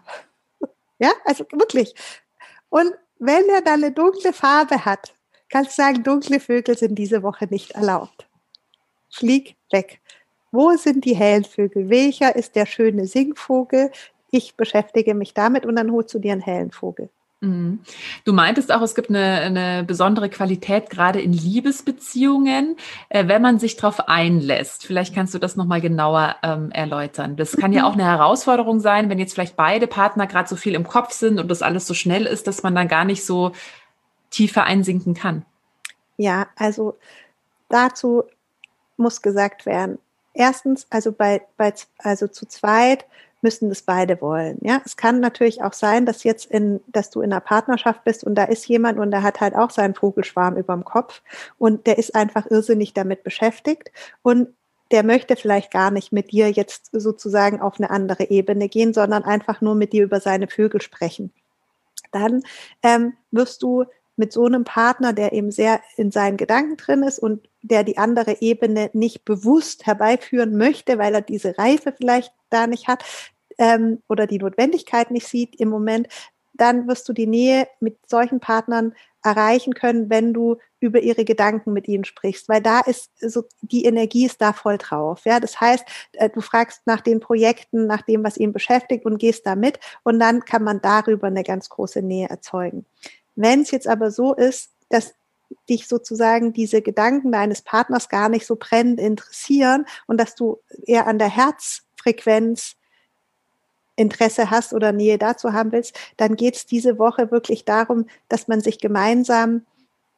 Ja, 0.97 1.11
also 1.25 1.45
wirklich. 1.51 1.93
Und 2.69 2.93
wenn 3.19 3.47
er 3.49 3.61
dann 3.61 3.83
eine 3.83 3.91
dunkle 3.91 4.33
Farbe 4.33 4.85
hat, 4.85 5.13
kannst 5.49 5.71
du 5.71 5.81
sagen, 5.81 6.03
dunkle 6.03 6.39
Vögel 6.39 6.77
sind 6.77 6.95
diese 6.95 7.23
Woche 7.23 7.45
nicht 7.49 7.71
erlaubt. 7.71 8.27
Flieg 9.09 9.55
weg. 9.71 10.01
Wo 10.51 10.71
sind 10.77 11.05
die 11.05 11.15
hellen 11.15 11.43
Vögel? 11.43 11.89
Welcher 11.89 12.35
ist 12.35 12.55
der 12.55 12.65
schöne 12.65 13.07
Singvogel? 13.07 13.91
Ich 14.31 14.55
beschäftige 14.55 15.13
mich 15.13 15.33
damit 15.33 15.65
und 15.65 15.75
dann 15.75 15.91
holst 15.91 16.13
du 16.13 16.19
dir 16.19 16.33
einen 16.33 16.41
hellen 16.41 16.71
Vogel. 16.71 17.09
Mhm. 17.41 17.79
Du 18.23 18.33
meintest 18.33 18.71
auch, 18.71 18.81
es 18.81 18.95
gibt 18.95 19.09
eine, 19.09 19.41
eine 19.41 19.83
besondere 19.83 20.29
Qualität 20.29 20.89
gerade 20.89 21.21
in 21.21 21.33
Liebesbeziehungen, 21.33 22.77
äh, 23.09 23.27
wenn 23.27 23.41
man 23.41 23.59
sich 23.59 23.75
darauf 23.75 24.07
einlässt. 24.07 24.85
Vielleicht 24.85 25.13
kannst 25.13 25.33
du 25.33 25.39
das 25.39 25.55
nochmal 25.55 25.81
genauer 25.81 26.37
ähm, 26.43 26.71
erläutern. 26.71 27.35
Das 27.35 27.57
kann 27.57 27.73
ja 27.73 27.85
auch 27.85 27.93
eine 27.93 28.05
Herausforderung 28.05 28.79
sein, 28.79 29.09
wenn 29.09 29.19
jetzt 29.19 29.33
vielleicht 29.33 29.55
beide 29.55 29.87
Partner 29.87 30.27
gerade 30.27 30.47
so 30.47 30.55
viel 30.55 30.73
im 30.73 30.87
Kopf 30.87 31.11
sind 31.11 31.39
und 31.39 31.49
das 31.49 31.61
alles 31.61 31.85
so 31.87 31.93
schnell 31.93 32.25
ist, 32.25 32.47
dass 32.47 32.63
man 32.63 32.73
dann 32.73 32.87
gar 32.87 33.05
nicht 33.05 33.25
so 33.25 33.51
tiefer 34.29 34.63
einsinken 34.63 35.13
kann. 35.13 35.45
Ja, 36.17 36.47
also 36.55 36.97
dazu 37.69 38.23
muss 38.97 39.21
gesagt 39.21 39.65
werden. 39.65 39.99
Erstens, 40.33 40.87
also 40.89 41.11
bei, 41.11 41.41
bei 41.57 41.73
also 41.99 42.27
zu 42.27 42.45
zweit 42.45 43.05
müssen 43.45 43.69
das 43.69 43.83
beide 43.83 44.19
wollen. 44.21 44.57
Ja, 44.61 44.81
es 44.83 44.97
kann 44.97 45.19
natürlich 45.19 45.61
auch 45.61 45.73
sein, 45.73 46.07
dass 46.07 46.23
jetzt 46.23 46.49
in, 46.49 46.81
dass 46.87 47.11
du 47.11 47.21
in 47.21 47.31
einer 47.31 47.41
Partnerschaft 47.41 48.03
bist 48.03 48.23
und 48.23 48.33
da 48.33 48.45
ist 48.45 48.67
jemand 48.67 48.97
und 48.97 49.11
der 49.11 49.21
hat 49.21 49.39
halt 49.39 49.55
auch 49.55 49.69
seinen 49.69 49.93
Vogelschwarm 49.93 50.57
überm 50.57 50.83
Kopf 50.83 51.21
und 51.59 51.85
der 51.85 51.99
ist 51.99 52.15
einfach 52.15 52.47
irrsinnig 52.49 52.95
damit 52.95 53.23
beschäftigt 53.23 53.91
und 54.23 54.47
der 54.89 55.03
möchte 55.03 55.35
vielleicht 55.35 55.69
gar 55.71 55.91
nicht 55.91 56.11
mit 56.11 56.31
dir 56.31 56.49
jetzt 56.49 56.89
sozusagen 56.91 57.61
auf 57.61 57.77
eine 57.77 57.91
andere 57.91 58.31
Ebene 58.31 58.67
gehen, 58.67 58.95
sondern 58.95 59.23
einfach 59.23 59.61
nur 59.61 59.75
mit 59.75 59.93
dir 59.93 60.03
über 60.03 60.19
seine 60.19 60.47
Vögel 60.47 60.81
sprechen. 60.81 61.31
Dann 62.11 62.41
ähm, 62.81 63.13
wirst 63.29 63.61
du 63.61 63.85
mit 64.15 64.33
so 64.33 64.45
einem 64.45 64.63
Partner, 64.63 65.13
der 65.13 65.33
eben 65.33 65.51
sehr 65.51 65.81
in 65.97 66.09
seinen 66.09 66.37
Gedanken 66.37 66.77
drin 66.77 67.03
ist 67.03 67.19
und 67.19 67.47
der 67.61 67.83
die 67.83 67.97
andere 67.97 68.41
Ebene 68.41 68.89
nicht 68.93 69.23
bewusst 69.23 69.85
herbeiführen 69.85 70.57
möchte, 70.57 70.97
weil 70.97 71.13
er 71.13 71.21
diese 71.21 71.57
Reife 71.57 71.93
vielleicht 71.95 72.31
da 72.49 72.67
nicht 72.67 72.87
hat, 72.87 73.03
ähm, 73.57 74.01
oder 74.07 74.27
die 74.27 74.39
Notwendigkeit 74.39 75.11
nicht 75.11 75.27
sieht 75.27 75.55
im 75.59 75.69
Moment, 75.69 76.07
dann 76.53 76.87
wirst 76.87 77.07
du 77.09 77.13
die 77.13 77.27
Nähe 77.27 77.67
mit 77.79 77.97
solchen 78.07 78.39
Partnern 78.39 78.93
erreichen 79.23 79.73
können, 79.73 80.09
wenn 80.09 80.33
du 80.33 80.57
über 80.79 81.01
ihre 81.01 81.25
Gedanken 81.25 81.73
mit 81.73 81.87
ihnen 81.87 82.05
sprichst, 82.05 82.47
weil 82.47 82.61
da 82.61 82.79
ist 82.81 83.11
so 83.19 83.43
die 83.61 83.85
Energie 83.85 84.25
ist 84.25 84.39
da 84.39 84.53
voll 84.53 84.77
drauf. 84.77 85.21
Ja, 85.25 85.39
das 85.39 85.59
heißt, 85.59 85.83
äh, 86.13 86.29
du 86.29 86.41
fragst 86.41 86.83
nach 86.85 87.01
den 87.01 87.19
Projekten, 87.19 87.87
nach 87.87 88.03
dem, 88.03 88.23
was 88.23 88.37
ihn 88.37 88.53
beschäftigt 88.53 89.05
und 89.05 89.17
gehst 89.17 89.45
da 89.45 89.55
mit 89.55 89.79
und 90.03 90.19
dann 90.19 90.45
kann 90.45 90.63
man 90.63 90.81
darüber 90.81 91.27
eine 91.27 91.43
ganz 91.43 91.69
große 91.69 92.01
Nähe 92.01 92.29
erzeugen. 92.29 92.85
Wenn 93.35 93.61
es 93.61 93.71
jetzt 93.71 93.87
aber 93.87 94.11
so 94.11 94.33
ist, 94.33 94.71
dass 94.89 95.15
dich 95.69 95.87
sozusagen 95.87 96.53
diese 96.53 96.81
Gedanken 96.81 97.31
deines 97.31 97.61
Partners 97.61 98.09
gar 98.09 98.29
nicht 98.29 98.45
so 98.45 98.55
brennend 98.55 98.99
interessieren 98.99 99.85
und 100.07 100.19
dass 100.19 100.35
du 100.35 100.59
eher 100.85 101.07
an 101.07 101.19
der 101.19 101.29
Herzfrequenz 101.29 102.75
Interesse 103.95 104.49
hast 104.49 104.73
oder 104.73 104.91
Nähe 104.91 105.17
dazu 105.17 105.53
haben 105.53 105.71
willst, 105.71 105.97
dann 106.17 106.35
geht 106.35 106.55
es 106.55 106.65
diese 106.65 106.99
Woche 106.99 107.31
wirklich 107.31 107.65
darum, 107.65 108.05
dass 108.29 108.47
man 108.47 108.61
sich 108.61 108.79
gemeinsam 108.79 109.65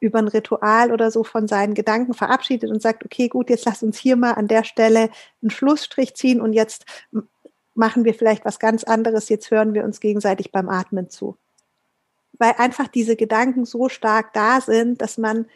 über 0.00 0.18
ein 0.18 0.28
Ritual 0.28 0.92
oder 0.92 1.10
so 1.10 1.24
von 1.24 1.48
seinen 1.48 1.74
Gedanken 1.74 2.14
verabschiedet 2.14 2.70
und 2.70 2.80
sagt, 2.82 3.04
okay, 3.04 3.28
gut, 3.28 3.50
jetzt 3.50 3.64
lass 3.64 3.82
uns 3.82 3.98
hier 3.98 4.16
mal 4.16 4.32
an 4.32 4.48
der 4.48 4.64
Stelle 4.64 5.10
einen 5.42 5.50
Schlussstrich 5.50 6.14
ziehen 6.14 6.40
und 6.40 6.52
jetzt 6.52 6.84
machen 7.74 8.04
wir 8.04 8.14
vielleicht 8.14 8.44
was 8.44 8.58
ganz 8.58 8.84
anderes, 8.84 9.28
jetzt 9.28 9.50
hören 9.50 9.74
wir 9.74 9.84
uns 9.84 10.00
gegenseitig 10.00 10.52
beim 10.52 10.68
Atmen 10.68 11.10
zu. 11.10 11.36
Weil 12.32 12.54
einfach 12.58 12.88
diese 12.88 13.16
Gedanken 13.16 13.64
so 13.64 13.88
stark 13.88 14.32
da 14.32 14.60
sind, 14.60 15.00
dass 15.00 15.18
man 15.18 15.46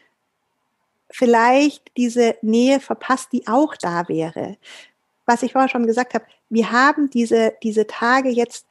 vielleicht 1.09 1.95
diese 1.95 2.35
Nähe 2.41 2.79
verpasst, 2.79 3.31
die 3.31 3.47
auch 3.47 3.75
da 3.75 4.07
wäre. 4.07 4.57
Was 5.25 5.43
ich 5.43 5.53
vorher 5.53 5.69
schon 5.69 5.87
gesagt 5.87 6.13
habe, 6.13 6.25
wir 6.49 6.71
haben 6.71 7.09
diese, 7.09 7.53
diese 7.63 7.87
Tage 7.87 8.29
jetzt 8.29 8.67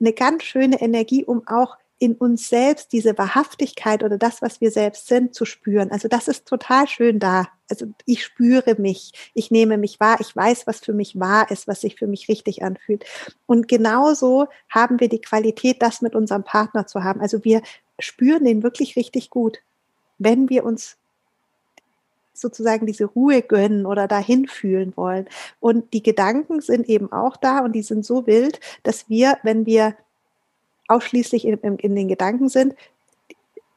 eine 0.00 0.12
ganz 0.12 0.44
schöne 0.44 0.80
Energie, 0.80 1.24
um 1.24 1.46
auch 1.46 1.76
in 2.00 2.14
uns 2.14 2.48
selbst 2.48 2.94
diese 2.94 3.16
Wahrhaftigkeit 3.18 4.02
oder 4.02 4.16
das, 4.16 4.40
was 4.40 4.62
wir 4.62 4.70
selbst 4.70 5.06
sind, 5.06 5.34
zu 5.34 5.44
spüren. 5.44 5.90
Also 5.92 6.08
das 6.08 6.28
ist 6.28 6.48
total 6.48 6.88
schön 6.88 7.18
da. 7.18 7.48
Also 7.68 7.86
ich 8.06 8.24
spüre 8.24 8.74
mich, 8.80 9.12
ich 9.34 9.50
nehme 9.50 9.76
mich 9.76 10.00
wahr, 10.00 10.16
ich 10.18 10.34
weiß, 10.34 10.66
was 10.66 10.80
für 10.80 10.94
mich 10.94 11.20
wahr 11.20 11.50
ist, 11.50 11.68
was 11.68 11.82
sich 11.82 11.96
für 11.96 12.06
mich 12.06 12.28
richtig 12.30 12.62
anfühlt. 12.62 13.04
Und 13.44 13.68
genauso 13.68 14.48
haben 14.70 14.98
wir 14.98 15.10
die 15.10 15.20
Qualität, 15.20 15.82
das 15.82 16.00
mit 16.00 16.14
unserem 16.14 16.42
Partner 16.42 16.86
zu 16.86 17.04
haben. 17.04 17.20
Also 17.20 17.44
wir 17.44 17.60
spüren 17.98 18.46
den 18.46 18.62
wirklich 18.62 18.96
richtig 18.96 19.28
gut, 19.28 19.58
wenn 20.16 20.48
wir 20.48 20.64
uns 20.64 20.96
sozusagen 22.40 22.86
diese 22.86 23.04
Ruhe 23.04 23.42
gönnen 23.42 23.86
oder 23.86 24.08
dahin 24.08 24.48
fühlen 24.48 24.92
wollen. 24.96 25.26
Und 25.60 25.92
die 25.92 26.02
Gedanken 26.02 26.60
sind 26.60 26.88
eben 26.88 27.12
auch 27.12 27.36
da 27.36 27.60
und 27.60 27.72
die 27.72 27.82
sind 27.82 28.04
so 28.04 28.26
wild, 28.26 28.60
dass 28.82 29.08
wir, 29.08 29.38
wenn 29.42 29.66
wir 29.66 29.94
ausschließlich 30.88 31.46
in, 31.46 31.54
in, 31.58 31.76
in 31.76 31.94
den 31.94 32.08
Gedanken 32.08 32.48
sind, 32.48 32.74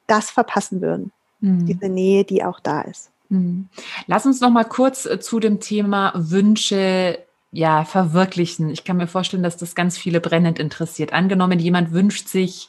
das 0.07 0.29
verpassen 0.29 0.81
würden. 0.81 1.11
Mhm. 1.39 1.65
Diese 1.65 1.89
Nähe, 1.89 2.23
die 2.23 2.43
auch 2.43 2.59
da 2.59 2.81
ist. 2.81 3.11
Mhm. 3.29 3.67
Lass 4.07 4.25
uns 4.25 4.41
noch 4.41 4.49
mal 4.49 4.63
kurz 4.63 5.05
äh, 5.05 5.19
zu 5.19 5.39
dem 5.39 5.59
Thema 5.59 6.13
Wünsche 6.15 7.19
ja, 7.51 7.85
verwirklichen. 7.85 8.69
Ich 8.69 8.83
kann 8.83 8.97
mir 8.97 9.07
vorstellen, 9.07 9.43
dass 9.43 9.57
das 9.57 9.75
ganz 9.75 9.95
viele 9.97 10.19
brennend 10.19 10.57
interessiert. 10.57 11.13
Angenommen, 11.13 11.59
jemand 11.59 11.91
wünscht 11.91 12.27
sich 12.27 12.67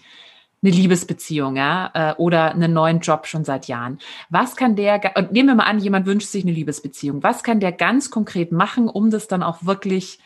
eine 0.64 0.72
Liebesbeziehung, 0.72 1.56
ja, 1.56 1.90
äh, 1.92 2.14
oder 2.16 2.52
einen 2.52 2.72
neuen 2.72 3.00
Job 3.00 3.26
schon 3.26 3.44
seit 3.44 3.68
Jahren. 3.68 3.98
Was 4.30 4.56
kann 4.56 4.76
der, 4.76 5.00
nehmen 5.30 5.50
wir 5.50 5.54
mal 5.56 5.64
an, 5.64 5.78
jemand 5.78 6.06
wünscht 6.06 6.28
sich 6.28 6.44
eine 6.44 6.52
Liebesbeziehung. 6.52 7.22
Was 7.22 7.44
kann 7.44 7.60
der 7.60 7.72
ganz 7.72 8.10
konkret 8.10 8.50
machen, 8.50 8.88
um 8.88 9.10
das 9.10 9.28
dann 9.28 9.42
auch 9.42 9.58
wirklich 9.60 10.18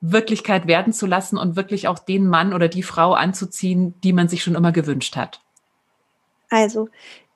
Wirklichkeit 0.00 0.66
werden 0.66 0.92
zu 0.92 1.06
lassen 1.06 1.36
und 1.36 1.56
wirklich 1.56 1.88
auch 1.88 1.98
den 1.98 2.28
Mann 2.28 2.54
oder 2.54 2.68
die 2.68 2.82
Frau 2.82 3.12
anzuziehen, 3.12 3.94
die 4.02 4.12
man 4.12 4.28
sich 4.28 4.42
schon 4.42 4.54
immer 4.54 4.72
gewünscht 4.72 5.16
hat? 5.16 5.40
Also, 6.50 6.88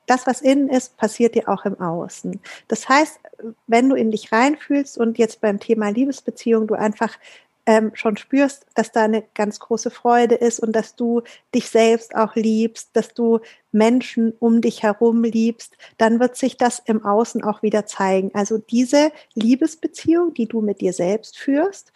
das, 0.05 0.25
was 0.25 0.41
innen 0.41 0.69
ist, 0.69 0.97
passiert 0.97 1.35
dir 1.35 1.47
auch 1.47 1.65
im 1.65 1.79
Außen. 1.79 2.39
Das 2.67 2.89
heißt, 2.89 3.19
wenn 3.67 3.89
du 3.89 3.95
in 3.95 4.11
dich 4.11 4.31
reinfühlst 4.31 4.97
und 4.97 5.17
jetzt 5.17 5.39
beim 5.39 5.59
Thema 5.59 5.89
Liebesbeziehung 5.89 6.67
du 6.67 6.73
einfach 6.73 7.17
ähm, 7.65 7.91
schon 7.93 8.17
spürst, 8.17 8.65
dass 8.75 8.91
da 8.91 9.03
eine 9.03 9.23
ganz 9.33 9.59
große 9.59 9.89
Freude 9.89 10.35
ist 10.35 10.59
und 10.59 10.73
dass 10.73 10.95
du 10.95 11.21
dich 11.55 11.69
selbst 11.69 12.15
auch 12.15 12.35
liebst, 12.35 12.89
dass 12.93 13.13
du 13.13 13.39
Menschen 13.71 14.33
um 14.39 14.61
dich 14.61 14.83
herum 14.83 15.23
liebst, 15.23 15.77
dann 15.97 16.19
wird 16.19 16.35
sich 16.35 16.57
das 16.57 16.79
im 16.79 17.05
Außen 17.05 17.43
auch 17.43 17.63
wieder 17.63 17.85
zeigen. 17.85 18.31
Also 18.33 18.57
diese 18.57 19.11
Liebesbeziehung, 19.33 20.33
die 20.33 20.47
du 20.47 20.61
mit 20.61 20.81
dir 20.81 20.93
selbst 20.93 21.37
führst 21.37 21.93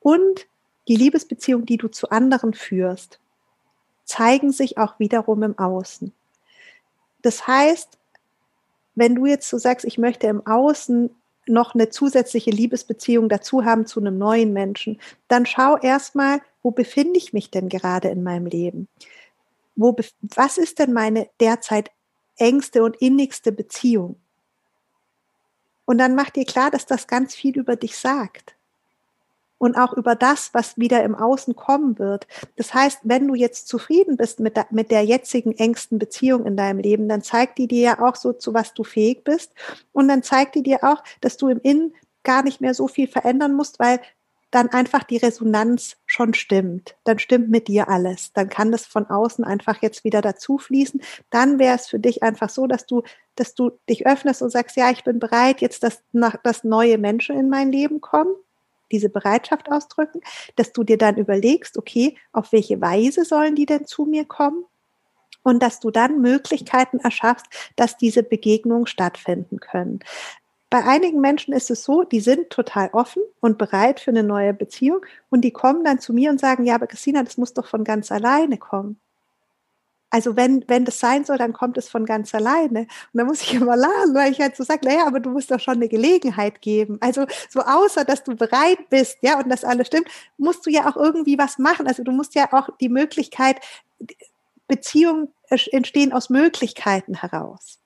und 0.00 0.46
die 0.88 0.96
Liebesbeziehung, 0.96 1.64
die 1.64 1.78
du 1.78 1.88
zu 1.88 2.10
anderen 2.10 2.54
führst, 2.54 3.20
zeigen 4.04 4.52
sich 4.52 4.78
auch 4.78 4.98
wiederum 4.98 5.42
im 5.42 5.58
Außen. 5.58 6.12
Das 7.22 7.46
heißt, 7.46 7.98
wenn 8.94 9.14
du 9.14 9.26
jetzt 9.26 9.48
so 9.48 9.58
sagst, 9.58 9.84
ich 9.84 9.98
möchte 9.98 10.26
im 10.26 10.46
Außen 10.46 11.10
noch 11.48 11.74
eine 11.74 11.88
zusätzliche 11.88 12.50
Liebesbeziehung 12.50 13.28
dazu 13.28 13.64
haben 13.64 13.86
zu 13.86 14.00
einem 14.00 14.18
neuen 14.18 14.52
Menschen, 14.52 15.00
dann 15.28 15.46
schau 15.46 15.76
erstmal, 15.76 16.40
wo 16.62 16.70
befinde 16.70 17.18
ich 17.18 17.32
mich 17.32 17.50
denn 17.50 17.68
gerade 17.68 18.08
in 18.08 18.22
meinem 18.22 18.46
Leben? 18.46 18.88
Wo, 19.76 19.96
was 20.34 20.58
ist 20.58 20.78
denn 20.78 20.92
meine 20.92 21.28
derzeit 21.40 21.90
engste 22.36 22.82
und 22.82 22.96
innigste 22.96 23.52
Beziehung? 23.52 24.16
Und 25.84 25.98
dann 25.98 26.14
mach 26.14 26.30
dir 26.30 26.44
klar, 26.44 26.70
dass 26.70 26.84
das 26.84 27.06
ganz 27.06 27.34
viel 27.34 27.58
über 27.58 27.76
dich 27.76 27.96
sagt 27.96 28.57
und 29.58 29.76
auch 29.76 29.92
über 29.92 30.14
das, 30.14 30.50
was 30.54 30.78
wieder 30.78 31.02
im 31.02 31.14
Außen 31.14 31.54
kommen 31.56 31.98
wird. 31.98 32.26
Das 32.56 32.72
heißt, 32.72 33.00
wenn 33.02 33.26
du 33.28 33.34
jetzt 33.34 33.68
zufrieden 33.68 34.16
bist 34.16 34.40
mit 34.40 34.56
der, 34.56 34.66
mit 34.70 34.90
der 34.90 35.04
jetzigen 35.04 35.52
engsten 35.52 35.98
Beziehung 35.98 36.46
in 36.46 36.56
deinem 36.56 36.78
Leben, 36.78 37.08
dann 37.08 37.22
zeigt 37.22 37.58
die 37.58 37.66
dir 37.66 37.82
ja 37.82 38.00
auch 38.00 38.16
so, 38.16 38.32
zu 38.32 38.54
was 38.54 38.72
du 38.74 38.84
fähig 38.84 39.24
bist. 39.24 39.52
Und 39.92 40.08
dann 40.08 40.22
zeigt 40.22 40.54
die 40.54 40.62
dir 40.62 40.84
auch, 40.84 41.02
dass 41.20 41.36
du 41.36 41.48
im 41.48 41.60
Innen 41.60 41.94
gar 42.22 42.42
nicht 42.42 42.60
mehr 42.60 42.74
so 42.74 42.88
viel 42.88 43.08
verändern 43.08 43.54
musst, 43.54 43.78
weil 43.78 44.00
dann 44.50 44.68
einfach 44.70 45.04
die 45.04 45.18
Resonanz 45.18 45.96
schon 46.06 46.32
stimmt. 46.32 46.96
Dann 47.04 47.18
stimmt 47.18 47.50
mit 47.50 47.68
dir 47.68 47.88
alles. 47.88 48.32
Dann 48.32 48.48
kann 48.48 48.72
das 48.72 48.86
von 48.86 49.06
außen 49.06 49.44
einfach 49.44 49.82
jetzt 49.82 50.04
wieder 50.04 50.22
dazu 50.22 50.56
fließen. 50.56 51.02
Dann 51.28 51.58
wäre 51.58 51.74
es 51.74 51.88
für 51.88 51.98
dich 51.98 52.22
einfach 52.22 52.48
so, 52.48 52.66
dass 52.66 52.86
du, 52.86 53.02
dass 53.34 53.54
du 53.54 53.72
dich 53.90 54.06
öffnest 54.06 54.40
und 54.40 54.50
sagst, 54.50 54.76
ja, 54.76 54.90
ich 54.90 55.04
bin 55.04 55.18
bereit, 55.18 55.60
jetzt, 55.60 55.82
dass, 55.82 56.02
dass 56.42 56.64
neue 56.64 56.96
Menschen 56.96 57.38
in 57.38 57.50
mein 57.50 57.70
Leben 57.70 58.00
kommen 58.00 58.34
diese 58.92 59.08
Bereitschaft 59.08 59.70
ausdrücken, 59.70 60.20
dass 60.56 60.72
du 60.72 60.84
dir 60.84 60.98
dann 60.98 61.16
überlegst, 61.16 61.76
okay, 61.76 62.16
auf 62.32 62.52
welche 62.52 62.80
Weise 62.80 63.24
sollen 63.24 63.54
die 63.54 63.66
denn 63.66 63.86
zu 63.86 64.04
mir 64.04 64.24
kommen? 64.24 64.64
Und 65.42 65.62
dass 65.62 65.80
du 65.80 65.90
dann 65.90 66.20
Möglichkeiten 66.20 66.98
erschaffst, 66.98 67.46
dass 67.76 67.96
diese 67.96 68.22
Begegnungen 68.22 68.86
stattfinden 68.86 69.60
können. 69.60 70.00
Bei 70.70 70.84
einigen 70.84 71.20
Menschen 71.20 71.54
ist 71.54 71.70
es 71.70 71.84
so, 71.84 72.02
die 72.02 72.20
sind 72.20 72.50
total 72.50 72.90
offen 72.92 73.22
und 73.40 73.56
bereit 73.56 74.00
für 74.00 74.10
eine 74.10 74.22
neue 74.22 74.52
Beziehung 74.52 75.00
und 75.30 75.40
die 75.40 75.52
kommen 75.52 75.82
dann 75.84 75.98
zu 76.00 76.12
mir 76.12 76.30
und 76.30 76.40
sagen, 76.40 76.64
ja, 76.64 76.74
aber 76.74 76.86
Christina, 76.86 77.22
das 77.22 77.38
muss 77.38 77.54
doch 77.54 77.66
von 77.66 77.84
ganz 77.84 78.12
alleine 78.12 78.58
kommen. 78.58 79.00
Also 80.10 80.36
wenn, 80.36 80.64
wenn 80.68 80.84
das 80.84 81.00
sein 81.00 81.24
soll, 81.24 81.36
dann 81.36 81.52
kommt 81.52 81.76
es 81.76 81.88
von 81.88 82.06
ganz 82.06 82.34
alleine. 82.34 82.80
Und 82.80 82.88
da 83.12 83.24
muss 83.24 83.42
ich 83.42 83.54
immer 83.54 83.76
lachen, 83.76 84.14
weil 84.14 84.32
ich 84.32 84.40
halt 84.40 84.56
so 84.56 84.64
sage, 84.64 84.86
naja, 84.86 85.06
aber 85.06 85.20
du 85.20 85.30
musst 85.30 85.50
doch 85.50 85.60
schon 85.60 85.74
eine 85.74 85.88
Gelegenheit 85.88 86.62
geben. 86.62 86.98
Also 87.00 87.26
so 87.50 87.60
außer, 87.60 88.04
dass 88.04 88.24
du 88.24 88.34
bereit 88.34 88.88
bist, 88.88 89.18
ja, 89.22 89.38
und 89.38 89.50
das 89.50 89.64
alles 89.64 89.88
stimmt, 89.88 90.08
musst 90.38 90.64
du 90.64 90.70
ja 90.70 90.88
auch 90.88 90.96
irgendwie 90.96 91.38
was 91.38 91.58
machen. 91.58 91.86
Also 91.86 92.02
du 92.02 92.12
musst 92.12 92.34
ja 92.34 92.52
auch 92.52 92.70
die 92.80 92.88
Möglichkeit, 92.88 93.60
Beziehungen 94.66 95.28
entstehen 95.48 96.12
aus 96.12 96.30
Möglichkeiten 96.30 97.14
heraus. 97.14 97.78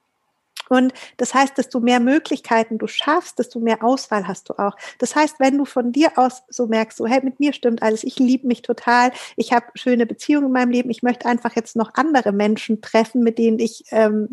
Und 0.72 0.94
das 1.18 1.34
heißt, 1.34 1.58
desto 1.58 1.80
mehr 1.80 2.00
Möglichkeiten 2.00 2.78
du 2.78 2.86
schaffst, 2.86 3.38
desto 3.38 3.60
mehr 3.60 3.84
Auswahl 3.84 4.26
hast 4.26 4.48
du 4.48 4.54
auch. 4.54 4.74
Das 4.98 5.14
heißt, 5.14 5.38
wenn 5.38 5.58
du 5.58 5.66
von 5.66 5.92
dir 5.92 6.12
aus 6.16 6.42
so 6.48 6.66
merkst, 6.66 6.96
so, 6.96 7.06
hey, 7.06 7.20
mit 7.22 7.40
mir 7.40 7.52
stimmt 7.52 7.82
alles, 7.82 8.04
ich 8.04 8.18
liebe 8.18 8.46
mich 8.46 8.62
total, 8.62 9.12
ich 9.36 9.52
habe 9.52 9.66
schöne 9.74 10.06
Beziehungen 10.06 10.46
in 10.46 10.52
meinem 10.52 10.70
Leben, 10.70 10.88
ich 10.88 11.02
möchte 11.02 11.26
einfach 11.26 11.54
jetzt 11.56 11.76
noch 11.76 11.92
andere 11.94 12.32
Menschen 12.32 12.80
treffen, 12.80 13.22
mit 13.22 13.36
denen 13.36 13.58
ich 13.58 13.84
ähm, 13.90 14.30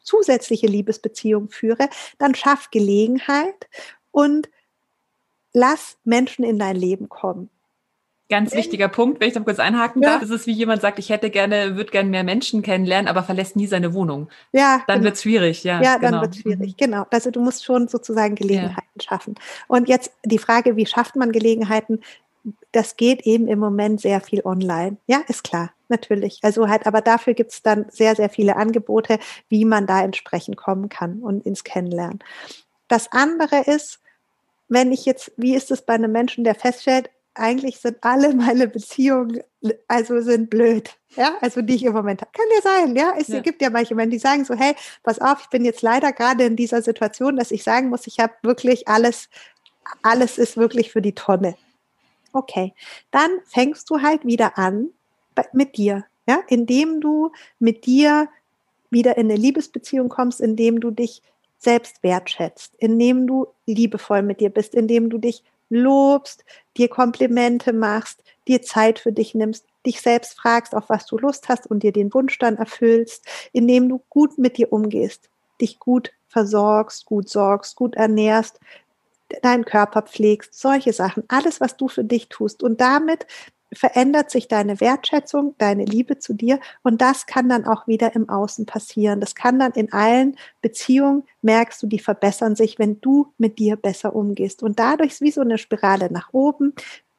zusätzliche 0.00 0.68
Liebesbeziehungen 0.68 1.48
führe, 1.48 1.88
dann 2.18 2.36
schaff 2.36 2.70
Gelegenheit 2.70 3.68
und 4.12 4.48
lass 5.52 5.98
Menschen 6.04 6.44
in 6.44 6.60
dein 6.60 6.76
Leben 6.76 7.08
kommen. 7.08 7.50
Ganz 8.30 8.54
wichtiger 8.54 8.88
Punkt, 8.88 9.20
wenn 9.20 9.28
ich 9.28 9.34
da 9.34 9.40
kurz 9.40 9.58
einhaken 9.58 10.02
ja. 10.02 10.10
darf, 10.10 10.22
ist 10.22 10.30
es 10.30 10.46
wie 10.46 10.52
jemand 10.52 10.82
sagt, 10.82 10.98
ich 10.98 11.08
hätte 11.08 11.30
gerne, 11.30 11.76
würde 11.76 11.90
gerne 11.90 12.10
mehr 12.10 12.24
Menschen 12.24 12.60
kennenlernen, 12.60 13.08
aber 13.08 13.22
verlässt 13.22 13.56
nie 13.56 13.66
seine 13.66 13.94
Wohnung. 13.94 14.28
Ja. 14.52 14.82
Dann 14.86 14.96
genau. 14.96 15.04
wird 15.04 15.14
es 15.14 15.22
schwierig, 15.22 15.64
ja. 15.64 15.80
Ja, 15.80 15.98
dann 15.98 16.10
genau. 16.10 16.20
wird 16.22 16.34
es 16.34 16.40
schwierig, 16.42 16.76
genau. 16.76 17.06
Also 17.10 17.30
du 17.30 17.40
musst 17.40 17.64
schon 17.64 17.88
sozusagen 17.88 18.34
Gelegenheiten 18.34 19.00
ja. 19.00 19.02
schaffen. 19.02 19.34
Und 19.66 19.88
jetzt 19.88 20.12
die 20.26 20.38
Frage, 20.38 20.76
wie 20.76 20.84
schafft 20.84 21.16
man 21.16 21.32
Gelegenheiten? 21.32 22.00
Das 22.72 22.96
geht 22.96 23.22
eben 23.22 23.48
im 23.48 23.58
Moment 23.58 24.02
sehr 24.02 24.20
viel 24.20 24.42
online. 24.44 24.98
Ja, 25.06 25.22
ist 25.26 25.42
klar, 25.42 25.72
natürlich. 25.88 26.40
Also 26.42 26.68
halt, 26.68 26.86
aber 26.86 27.00
dafür 27.00 27.32
gibt 27.32 27.52
es 27.52 27.62
dann 27.62 27.86
sehr, 27.88 28.14
sehr 28.14 28.28
viele 28.28 28.56
Angebote, 28.56 29.18
wie 29.48 29.64
man 29.64 29.86
da 29.86 30.02
entsprechend 30.02 30.58
kommen 30.58 30.90
kann 30.90 31.20
und 31.22 31.46
ins 31.46 31.64
Kennenlernen. 31.64 32.18
Das 32.88 33.10
andere 33.10 33.62
ist, 33.64 34.00
wenn 34.68 34.92
ich 34.92 35.06
jetzt, 35.06 35.32
wie 35.38 35.54
ist 35.54 35.70
es 35.70 35.80
bei 35.80 35.94
einem 35.94 36.12
Menschen, 36.12 36.44
der 36.44 36.54
feststellt, 36.54 37.10
eigentlich 37.38 37.78
sind 37.78 37.98
alle 38.02 38.34
meine 38.34 38.68
Beziehungen, 38.68 39.42
also 39.86 40.20
sind 40.20 40.50
blöd. 40.50 40.90
Ja, 41.16 41.36
also 41.40 41.62
die 41.62 41.74
ich 41.74 41.84
im 41.84 41.94
Moment 41.94 42.20
habe. 42.20 42.30
Kann 42.32 42.46
ja 42.54 42.62
sein, 42.62 42.96
ja. 42.96 43.14
Es 43.18 43.28
ja. 43.28 43.40
gibt 43.40 43.62
ja 43.62 43.70
manche 43.70 43.94
Menschen, 43.94 44.10
die 44.12 44.18
sagen 44.18 44.44
so, 44.44 44.54
hey, 44.54 44.74
pass 45.02 45.20
auf, 45.20 45.40
ich 45.42 45.48
bin 45.48 45.64
jetzt 45.64 45.82
leider 45.82 46.12
gerade 46.12 46.44
in 46.44 46.54
dieser 46.54 46.82
Situation, 46.82 47.36
dass 47.36 47.50
ich 47.50 47.64
sagen 47.64 47.88
muss, 47.88 48.06
ich 48.06 48.20
habe 48.20 48.34
wirklich 48.42 48.88
alles, 48.88 49.28
alles 50.02 50.38
ist 50.38 50.56
wirklich 50.56 50.92
für 50.92 51.02
die 51.02 51.14
Tonne. 51.14 51.56
Okay, 52.32 52.74
dann 53.10 53.30
fängst 53.46 53.88
du 53.90 54.02
halt 54.02 54.24
wieder 54.26 54.58
an 54.58 54.90
mit 55.52 55.76
dir, 55.76 56.04
ja, 56.26 56.40
indem 56.48 57.00
du 57.00 57.32
mit 57.58 57.86
dir 57.86 58.28
wieder 58.90 59.16
in 59.16 59.30
eine 59.30 59.36
Liebesbeziehung 59.36 60.08
kommst, 60.08 60.40
indem 60.40 60.80
du 60.80 60.90
dich 60.90 61.22
selbst 61.58 62.02
wertschätzt, 62.02 62.74
indem 62.78 63.26
du 63.26 63.46
liebevoll 63.66 64.22
mit 64.22 64.40
dir 64.40 64.50
bist, 64.50 64.74
indem 64.74 65.10
du 65.10 65.18
dich 65.18 65.42
lobst, 65.70 66.44
dir 66.76 66.88
Komplimente 66.88 67.72
machst, 67.72 68.22
dir 68.46 68.62
Zeit 68.62 68.98
für 68.98 69.12
dich 69.12 69.34
nimmst, 69.34 69.66
dich 69.86 70.00
selbst 70.00 70.38
fragst, 70.38 70.74
auf 70.74 70.88
was 70.88 71.06
du 71.06 71.18
Lust 71.18 71.48
hast 71.48 71.66
und 71.66 71.82
dir 71.82 71.92
den 71.92 72.12
Wunsch 72.12 72.38
dann 72.38 72.56
erfüllst, 72.56 73.26
indem 73.52 73.88
du 73.88 74.02
gut 74.08 74.38
mit 74.38 74.56
dir 74.56 74.72
umgehst, 74.72 75.28
dich 75.60 75.78
gut 75.78 76.12
versorgst, 76.28 77.06
gut 77.06 77.28
sorgst, 77.28 77.76
gut 77.76 77.94
ernährst, 77.94 78.60
deinen 79.42 79.64
Körper 79.64 80.02
pflegst, 80.02 80.58
solche 80.58 80.92
Sachen, 80.92 81.24
alles, 81.28 81.60
was 81.60 81.76
du 81.76 81.88
für 81.88 82.04
dich 82.04 82.28
tust. 82.28 82.62
Und 82.62 82.80
damit 82.80 83.26
verändert 83.72 84.30
sich 84.30 84.48
deine 84.48 84.80
Wertschätzung, 84.80 85.54
deine 85.58 85.84
Liebe 85.84 86.18
zu 86.18 86.32
dir 86.32 86.58
und 86.82 87.00
das 87.00 87.26
kann 87.26 87.48
dann 87.48 87.66
auch 87.66 87.86
wieder 87.86 88.14
im 88.14 88.28
Außen 88.28 88.66
passieren. 88.66 89.20
Das 89.20 89.34
kann 89.34 89.58
dann 89.58 89.72
in 89.72 89.92
allen 89.92 90.36
Beziehungen, 90.62 91.24
merkst 91.42 91.82
du, 91.82 91.86
die 91.86 91.98
verbessern 91.98 92.56
sich, 92.56 92.78
wenn 92.78 93.00
du 93.00 93.32
mit 93.38 93.58
dir 93.58 93.76
besser 93.76 94.14
umgehst. 94.14 94.62
Und 94.62 94.78
dadurch 94.78 95.12
ist 95.12 95.20
wie 95.20 95.30
so 95.30 95.40
eine 95.40 95.58
Spirale 95.58 96.10
nach 96.10 96.32
oben, 96.32 96.74